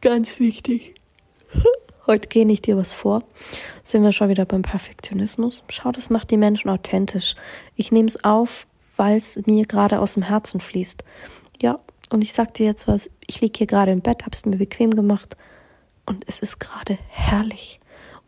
Ganz 0.00 0.38
wichtig. 0.38 0.94
Heute 2.06 2.28
gehe 2.28 2.46
ich 2.50 2.62
dir 2.62 2.76
was 2.78 2.94
vor. 2.94 3.22
Sind 3.82 4.02
wir 4.02 4.12
schon 4.12 4.30
wieder 4.30 4.46
beim 4.46 4.62
Perfektionismus. 4.62 5.62
Schau, 5.68 5.92
das 5.92 6.08
macht 6.08 6.30
die 6.30 6.38
Menschen 6.38 6.70
authentisch. 6.70 7.34
Ich 7.76 7.92
nehme 7.92 8.08
es 8.08 8.24
auf, 8.24 8.66
weil 8.96 9.18
es 9.18 9.38
mir 9.46 9.66
gerade 9.66 10.00
aus 10.00 10.14
dem 10.14 10.22
Herzen 10.22 10.60
fließt. 10.60 11.04
Ja, 11.60 11.78
und 12.10 12.22
ich 12.22 12.32
sag 12.32 12.54
dir 12.54 12.66
jetzt 12.66 12.88
was. 12.88 13.10
Ich 13.26 13.40
liege 13.40 13.58
hier 13.58 13.66
gerade 13.66 13.92
im 13.92 14.00
Bett, 14.00 14.24
hab's 14.24 14.46
mir 14.46 14.56
bequem 14.56 14.92
gemacht 14.92 15.36
und 16.06 16.24
es 16.26 16.38
ist 16.38 16.58
gerade 16.58 16.98
herrlich. 17.08 17.80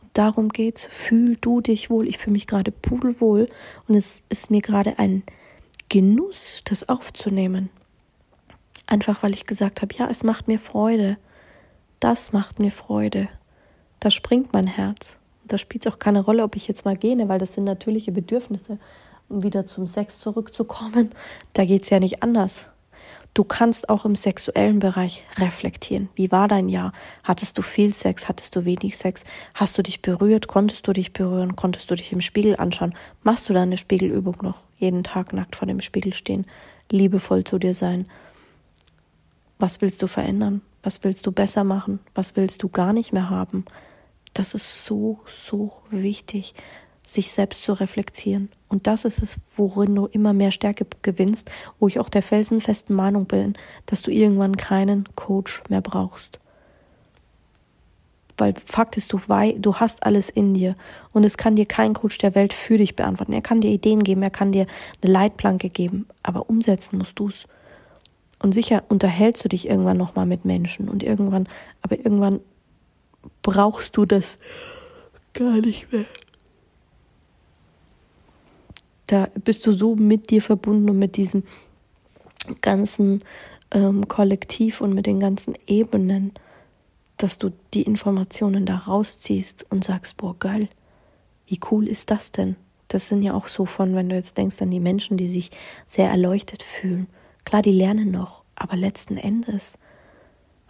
Und 0.02 0.10
darum 0.12 0.50
geht's. 0.50 0.84
Fühl 0.84 1.36
du 1.40 1.62
dich 1.62 1.88
wohl. 1.88 2.06
Ich 2.06 2.18
fühle 2.18 2.32
mich 2.32 2.46
gerade 2.46 2.72
pudelwohl 2.72 3.48
und 3.88 3.94
es 3.94 4.22
ist 4.28 4.50
mir 4.50 4.60
gerade 4.60 4.98
ein 4.98 5.22
Genuss, 5.90 6.62
das 6.64 6.88
aufzunehmen. 6.88 7.68
Einfach 8.86 9.22
weil 9.24 9.34
ich 9.34 9.44
gesagt 9.44 9.82
habe, 9.82 9.94
ja, 9.96 10.08
es 10.08 10.22
macht 10.22 10.46
mir 10.48 10.60
Freude. 10.60 11.18
Das 11.98 12.32
macht 12.32 12.60
mir 12.60 12.70
Freude. 12.70 13.28
Da 13.98 14.10
springt 14.10 14.52
mein 14.52 14.68
Herz. 14.68 15.18
da 15.44 15.58
spielt 15.58 15.84
es 15.84 15.92
auch 15.92 15.98
keine 15.98 16.20
Rolle, 16.20 16.44
ob 16.44 16.54
ich 16.54 16.68
jetzt 16.68 16.84
mal 16.84 16.96
gähne, 16.96 17.28
weil 17.28 17.40
das 17.40 17.54
sind 17.54 17.64
natürliche 17.64 18.12
Bedürfnisse. 18.12 18.78
Um 19.28 19.42
wieder 19.42 19.66
zum 19.66 19.88
Sex 19.88 20.20
zurückzukommen, 20.20 21.10
da 21.54 21.64
geht 21.64 21.82
es 21.82 21.90
ja 21.90 21.98
nicht 21.98 22.22
anders. 22.22 22.66
Du 23.32 23.44
kannst 23.44 23.88
auch 23.88 24.04
im 24.04 24.16
sexuellen 24.16 24.80
Bereich 24.80 25.22
reflektieren. 25.36 26.08
Wie 26.16 26.32
war 26.32 26.48
dein 26.48 26.68
Jahr? 26.68 26.92
Hattest 27.22 27.56
du 27.58 27.62
viel 27.62 27.94
Sex? 27.94 28.28
Hattest 28.28 28.56
du 28.56 28.64
wenig 28.64 28.96
Sex? 28.96 29.22
Hast 29.54 29.78
du 29.78 29.82
dich 29.82 30.02
berührt? 30.02 30.48
Konntest 30.48 30.86
du 30.88 30.92
dich 30.92 31.12
berühren? 31.12 31.54
Konntest 31.54 31.90
du 31.90 31.94
dich 31.94 32.12
im 32.12 32.20
Spiegel 32.20 32.56
anschauen? 32.56 32.94
Machst 33.22 33.48
du 33.48 33.52
deine 33.52 33.76
Spiegelübung 33.76 34.38
noch? 34.42 34.58
Jeden 34.78 35.04
Tag 35.04 35.32
nackt 35.32 35.54
vor 35.54 35.66
dem 35.66 35.80
Spiegel 35.80 36.12
stehen, 36.12 36.44
liebevoll 36.90 37.44
zu 37.44 37.58
dir 37.58 37.74
sein. 37.74 38.06
Was 39.60 39.80
willst 39.80 40.02
du 40.02 40.08
verändern? 40.08 40.62
Was 40.82 41.04
willst 41.04 41.24
du 41.26 41.32
besser 41.32 41.62
machen? 41.62 42.00
Was 42.14 42.34
willst 42.34 42.62
du 42.62 42.68
gar 42.68 42.92
nicht 42.92 43.12
mehr 43.12 43.30
haben? 43.30 43.64
Das 44.34 44.54
ist 44.54 44.84
so, 44.84 45.20
so 45.26 45.72
wichtig 45.90 46.54
sich 47.12 47.32
selbst 47.32 47.64
zu 47.64 47.72
reflektieren. 47.72 48.50
Und 48.68 48.86
das 48.86 49.04
ist 49.04 49.20
es, 49.20 49.40
worin 49.56 49.94
du 49.96 50.06
immer 50.06 50.32
mehr 50.32 50.52
Stärke 50.52 50.86
gewinnst, 51.02 51.50
wo 51.80 51.88
ich 51.88 51.98
auch 51.98 52.08
der 52.08 52.22
felsenfesten 52.22 52.94
Meinung 52.94 53.26
bin, 53.26 53.54
dass 53.86 54.02
du 54.02 54.12
irgendwann 54.12 54.56
keinen 54.56 55.08
Coach 55.16 55.62
mehr 55.68 55.80
brauchst. 55.80 56.38
Weil 58.36 58.54
Fakt 58.64 58.96
ist, 58.96 59.12
du, 59.12 59.20
du 59.58 59.74
hast 59.76 60.04
alles 60.04 60.28
in 60.28 60.54
dir 60.54 60.76
und 61.12 61.24
es 61.24 61.36
kann 61.36 61.56
dir 61.56 61.66
kein 61.66 61.94
Coach 61.94 62.18
der 62.18 62.36
Welt 62.36 62.52
für 62.52 62.78
dich 62.78 62.94
beantworten. 62.94 63.32
Er 63.32 63.42
kann 63.42 63.60
dir 63.60 63.70
Ideen 63.70 64.04
geben, 64.04 64.22
er 64.22 64.30
kann 64.30 64.52
dir 64.52 64.66
eine 65.02 65.12
Leitplanke 65.12 65.68
geben, 65.68 66.06
aber 66.22 66.48
umsetzen 66.48 66.96
musst 66.98 67.18
du 67.18 67.28
es. 67.28 67.46
Und 68.38 68.52
sicher 68.52 68.84
unterhältst 68.88 69.44
du 69.44 69.48
dich 69.48 69.68
irgendwann 69.68 69.98
nochmal 69.98 70.26
mit 70.26 70.44
Menschen 70.44 70.88
und 70.88 71.02
irgendwann, 71.02 71.48
aber 71.82 71.98
irgendwann 71.98 72.40
brauchst 73.42 73.96
du 73.96 74.06
das 74.06 74.38
gar 75.34 75.56
nicht 75.56 75.92
mehr 75.92 76.04
da 79.10 79.28
bist 79.44 79.66
du 79.66 79.72
so 79.72 79.96
mit 79.96 80.30
dir 80.30 80.40
verbunden 80.40 80.88
und 80.88 80.98
mit 80.98 81.16
diesem 81.16 81.42
ganzen 82.60 83.24
ähm, 83.72 84.06
Kollektiv 84.06 84.80
und 84.80 84.94
mit 84.94 85.06
den 85.06 85.18
ganzen 85.18 85.54
Ebenen, 85.66 86.32
dass 87.16 87.38
du 87.38 87.50
die 87.74 87.82
Informationen 87.82 88.66
da 88.66 88.76
rausziehst 88.76 89.66
und 89.70 89.84
sagst, 89.84 90.16
boah, 90.16 90.36
geil, 90.38 90.68
wie 91.46 91.58
cool 91.70 91.88
ist 91.88 92.10
das 92.10 92.30
denn? 92.30 92.54
Das 92.86 93.08
sind 93.08 93.22
ja 93.22 93.34
auch 93.34 93.48
so 93.48 93.66
von, 93.66 93.94
wenn 93.94 94.08
du 94.08 94.14
jetzt 94.14 94.38
denkst 94.38 94.62
an 94.62 94.70
die 94.70 94.80
Menschen, 94.80 95.16
die 95.16 95.28
sich 95.28 95.50
sehr 95.86 96.08
erleuchtet 96.08 96.62
fühlen. 96.62 97.08
Klar, 97.44 97.62
die 97.62 97.72
lernen 97.72 98.10
noch, 98.10 98.44
aber 98.54 98.76
letzten 98.76 99.16
Endes 99.16 99.76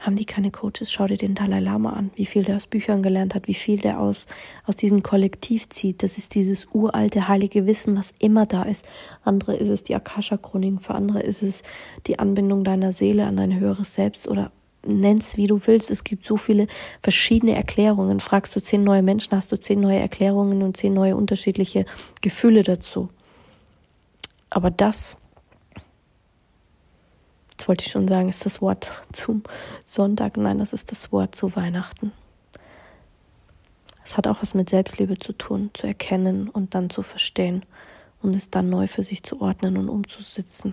haben 0.00 0.16
die 0.16 0.24
keine 0.24 0.50
Coaches? 0.50 0.90
Schau 0.90 1.06
dir 1.06 1.18
den 1.18 1.34
Dalai 1.34 1.60
Lama 1.60 1.92
an, 1.92 2.10
wie 2.16 2.24
viel 2.24 2.42
der 2.42 2.56
aus 2.56 2.66
Büchern 2.66 3.02
gelernt 3.02 3.34
hat, 3.34 3.46
wie 3.46 3.54
viel 3.54 3.78
der 3.78 4.00
aus, 4.00 4.26
aus 4.66 4.76
diesem 4.76 5.02
Kollektiv 5.02 5.68
zieht. 5.68 6.02
Das 6.02 6.16
ist 6.16 6.34
dieses 6.34 6.66
uralte 6.72 7.28
heilige 7.28 7.66
Wissen, 7.66 7.96
was 7.96 8.14
immer 8.18 8.46
da 8.46 8.62
ist. 8.62 8.86
Andere 9.24 9.56
ist 9.56 9.68
es 9.68 9.84
die 9.84 9.94
Akasha-Chronik, 9.94 10.80
für 10.80 10.94
andere 10.94 11.20
ist 11.20 11.42
es 11.42 11.62
die 12.06 12.18
Anbindung 12.18 12.64
deiner 12.64 12.92
Seele 12.92 13.26
an 13.26 13.36
dein 13.36 13.60
höheres 13.60 13.94
Selbst 13.94 14.26
oder 14.26 14.50
nenn's 14.86 15.36
wie 15.36 15.46
du 15.46 15.60
willst. 15.66 15.90
Es 15.90 16.02
gibt 16.02 16.24
so 16.24 16.38
viele 16.38 16.66
verschiedene 17.02 17.54
Erklärungen. 17.54 18.20
Fragst 18.20 18.56
du 18.56 18.60
zehn 18.60 18.82
neue 18.82 19.02
Menschen, 19.02 19.36
hast 19.36 19.52
du 19.52 19.60
zehn 19.60 19.80
neue 19.80 19.98
Erklärungen 19.98 20.62
und 20.62 20.78
zehn 20.78 20.94
neue 20.94 21.14
unterschiedliche 21.14 21.84
Gefühle 22.22 22.62
dazu. 22.62 23.10
Aber 24.48 24.70
das 24.70 25.16
jetzt 27.60 27.68
wollte 27.68 27.84
ich 27.84 27.92
schon 27.92 28.08
sagen, 28.08 28.30
ist 28.30 28.46
das 28.46 28.62
Wort 28.62 28.90
zum 29.12 29.42
Sonntag. 29.84 30.38
Nein, 30.38 30.56
das 30.56 30.72
ist 30.72 30.90
das 30.92 31.12
Wort 31.12 31.34
zu 31.34 31.54
Weihnachten. 31.54 32.10
Es 34.02 34.16
hat 34.16 34.26
auch 34.26 34.40
was 34.40 34.54
mit 34.54 34.70
Selbstliebe 34.70 35.18
zu 35.18 35.34
tun, 35.34 35.68
zu 35.74 35.86
erkennen 35.86 36.48
und 36.48 36.74
dann 36.74 36.88
zu 36.88 37.02
verstehen 37.02 37.66
und 38.22 38.34
es 38.34 38.48
dann 38.48 38.70
neu 38.70 38.86
für 38.86 39.02
sich 39.02 39.22
zu 39.22 39.42
ordnen 39.42 39.76
und 39.76 39.90
umzusitzen. 39.90 40.72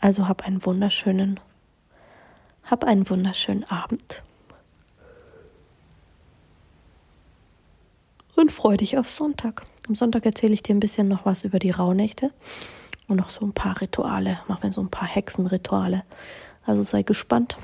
Also 0.00 0.28
hab 0.28 0.44
einen 0.44 0.62
wunderschönen, 0.66 1.40
hab 2.64 2.84
einen 2.84 3.08
wunderschönen 3.08 3.64
Abend. 3.64 4.22
Und 8.36 8.52
freu 8.52 8.76
dich 8.76 8.98
auf 8.98 9.08
Sonntag. 9.08 9.64
Am 9.88 9.94
Sonntag 9.94 10.26
erzähle 10.26 10.52
ich 10.52 10.62
dir 10.62 10.74
ein 10.74 10.80
bisschen 10.80 11.08
noch 11.08 11.24
was 11.24 11.44
über 11.44 11.58
die 11.58 11.70
Rauhnächte 11.70 12.32
und 13.08 13.16
noch 13.16 13.30
so 13.30 13.44
ein 13.44 13.52
paar 13.52 13.80
Rituale. 13.80 14.38
Machen 14.48 14.62
wir 14.62 14.72
so 14.72 14.80
ein 14.80 14.90
paar 14.90 15.08
Hexenrituale. 15.08 16.04
Also 16.64 16.82
sei 16.82 17.02
gespannt. 17.02 17.56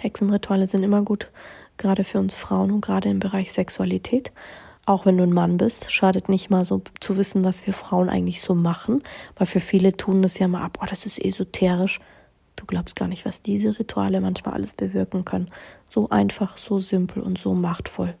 Hexenrituale 0.00 0.66
sind 0.66 0.82
immer 0.82 1.02
gut, 1.02 1.30
gerade 1.76 2.04
für 2.04 2.18
uns 2.18 2.34
Frauen 2.34 2.70
und 2.70 2.80
gerade 2.80 3.08
im 3.08 3.18
Bereich 3.18 3.52
Sexualität. 3.52 4.32
Auch 4.86 5.06
wenn 5.06 5.16
du 5.16 5.24
ein 5.24 5.32
Mann 5.32 5.56
bist, 5.56 5.90
schadet 5.90 6.28
nicht 6.28 6.50
mal 6.50 6.64
so 6.64 6.82
zu 7.00 7.16
wissen, 7.16 7.44
was 7.44 7.66
wir 7.66 7.74
Frauen 7.74 8.08
eigentlich 8.08 8.40
so 8.40 8.54
machen, 8.54 9.02
weil 9.36 9.46
für 9.46 9.60
viele 9.60 9.92
tun 9.96 10.22
das 10.22 10.38
ja 10.38 10.48
mal 10.48 10.62
ab, 10.62 10.78
oh, 10.80 10.86
das 10.88 11.04
ist 11.04 11.22
esoterisch. 11.22 12.00
Du 12.56 12.64
glaubst 12.64 12.96
gar 12.96 13.08
nicht, 13.08 13.26
was 13.26 13.42
diese 13.42 13.78
Rituale 13.78 14.20
manchmal 14.20 14.54
alles 14.54 14.74
bewirken 14.74 15.24
können. 15.24 15.50
So 15.88 16.08
einfach, 16.08 16.58
so 16.58 16.78
simpel 16.78 17.22
und 17.22 17.38
so 17.38 17.54
machtvoll 17.54 18.14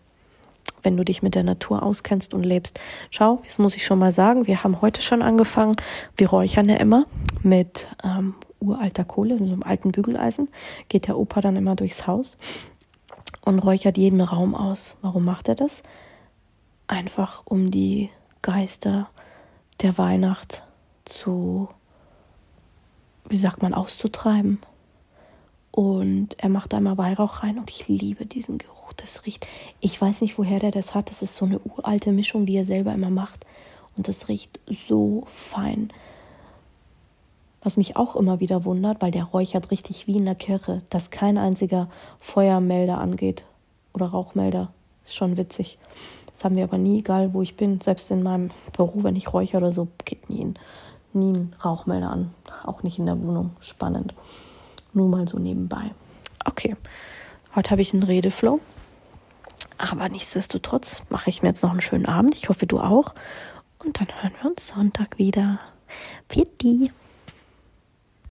wenn 0.82 0.96
du 0.96 1.04
dich 1.04 1.22
mit 1.22 1.34
der 1.34 1.44
Natur 1.44 1.82
auskennst 1.82 2.34
und 2.34 2.42
lebst. 2.42 2.80
Schau, 3.10 3.40
jetzt 3.42 3.58
muss 3.58 3.76
ich 3.76 3.84
schon 3.84 3.98
mal 3.98 4.12
sagen, 4.12 4.46
wir 4.46 4.64
haben 4.64 4.80
heute 4.80 5.02
schon 5.02 5.22
angefangen. 5.22 5.76
Wir 6.16 6.30
räuchern 6.30 6.68
ja 6.68 6.76
immer 6.76 7.06
mit 7.42 7.88
ähm, 8.04 8.34
uralter 8.60 9.04
Kohle, 9.04 9.36
in 9.36 9.46
so 9.46 9.52
einem 9.52 9.62
alten 9.62 9.92
Bügeleisen, 9.92 10.48
geht 10.88 11.06
der 11.06 11.18
Opa 11.18 11.40
dann 11.40 11.56
immer 11.56 11.76
durchs 11.76 12.06
Haus 12.06 12.36
und 13.44 13.58
räuchert 13.60 13.96
jeden 13.96 14.20
Raum 14.20 14.54
aus. 14.54 14.96
Warum 15.02 15.24
macht 15.24 15.48
er 15.48 15.54
das? 15.54 15.82
Einfach 16.86 17.42
um 17.44 17.70
die 17.70 18.10
Geister 18.42 19.08
der 19.80 19.98
Weihnacht 19.98 20.62
zu, 21.04 21.68
wie 23.28 23.36
sagt 23.36 23.62
man, 23.62 23.74
auszutreiben. 23.74 24.60
Und 25.78 26.30
er 26.38 26.48
macht 26.48 26.74
einmal 26.74 26.98
Weihrauch 26.98 27.44
rein 27.44 27.56
und 27.56 27.70
ich 27.70 27.86
liebe 27.86 28.26
diesen 28.26 28.58
Geruch. 28.58 28.92
Das 28.94 29.24
riecht, 29.26 29.46
ich 29.78 30.00
weiß 30.00 30.22
nicht, 30.22 30.36
woher 30.36 30.58
der 30.58 30.72
das 30.72 30.92
hat. 30.92 31.08
Das 31.08 31.22
ist 31.22 31.36
so 31.36 31.44
eine 31.44 31.60
uralte 31.60 32.10
Mischung, 32.10 32.46
die 32.46 32.56
er 32.56 32.64
selber 32.64 32.92
immer 32.92 33.10
macht. 33.10 33.46
Und 33.96 34.08
das 34.08 34.26
riecht 34.26 34.58
so 34.66 35.22
fein. 35.26 35.92
Was 37.62 37.76
mich 37.76 37.96
auch 37.96 38.16
immer 38.16 38.40
wieder 38.40 38.64
wundert, 38.64 39.00
weil 39.00 39.12
der 39.12 39.22
räuchert 39.22 39.70
richtig 39.70 40.08
wie 40.08 40.16
in 40.16 40.24
der 40.24 40.34
Kirche, 40.34 40.82
dass 40.90 41.12
kein 41.12 41.38
einziger 41.38 41.88
Feuermelder 42.18 42.98
angeht 42.98 43.44
oder 43.94 44.06
Rauchmelder. 44.06 44.72
Ist 45.04 45.14
schon 45.14 45.36
witzig. 45.36 45.78
Das 46.32 46.42
haben 46.42 46.56
wir 46.56 46.64
aber 46.64 46.78
nie, 46.78 46.98
egal 46.98 47.34
wo 47.34 47.42
ich 47.42 47.56
bin. 47.56 47.80
Selbst 47.80 48.10
in 48.10 48.24
meinem 48.24 48.50
Büro, 48.72 49.04
wenn 49.04 49.14
ich 49.14 49.32
räuchere 49.32 49.58
oder 49.58 49.70
so, 49.70 49.86
geht 50.04 50.28
nie 50.28 50.44
ein, 50.44 50.58
nie 51.12 51.30
ein 51.34 51.54
Rauchmelder 51.64 52.10
an. 52.10 52.34
Auch 52.64 52.82
nicht 52.82 52.98
in 52.98 53.06
der 53.06 53.22
Wohnung. 53.22 53.52
Spannend. 53.60 54.12
Nur 54.92 55.08
mal 55.08 55.28
so 55.28 55.38
nebenbei. 55.38 55.92
Okay, 56.44 56.76
heute 57.54 57.70
habe 57.70 57.82
ich 57.82 57.92
einen 57.92 58.02
Redeflow. 58.02 58.60
Aber 59.76 60.08
nichtsdestotrotz 60.08 61.02
mache 61.08 61.30
ich 61.30 61.42
mir 61.42 61.50
jetzt 61.50 61.62
noch 61.62 61.70
einen 61.70 61.80
schönen 61.80 62.06
Abend. 62.06 62.34
Ich 62.34 62.48
hoffe, 62.48 62.66
du 62.66 62.80
auch. 62.80 63.14
Und 63.78 64.00
dann 64.00 64.08
hören 64.20 64.32
wir 64.40 64.50
uns 64.50 64.68
Sonntag 64.68 65.18
wieder. 65.18 65.60
Die. 66.34 66.90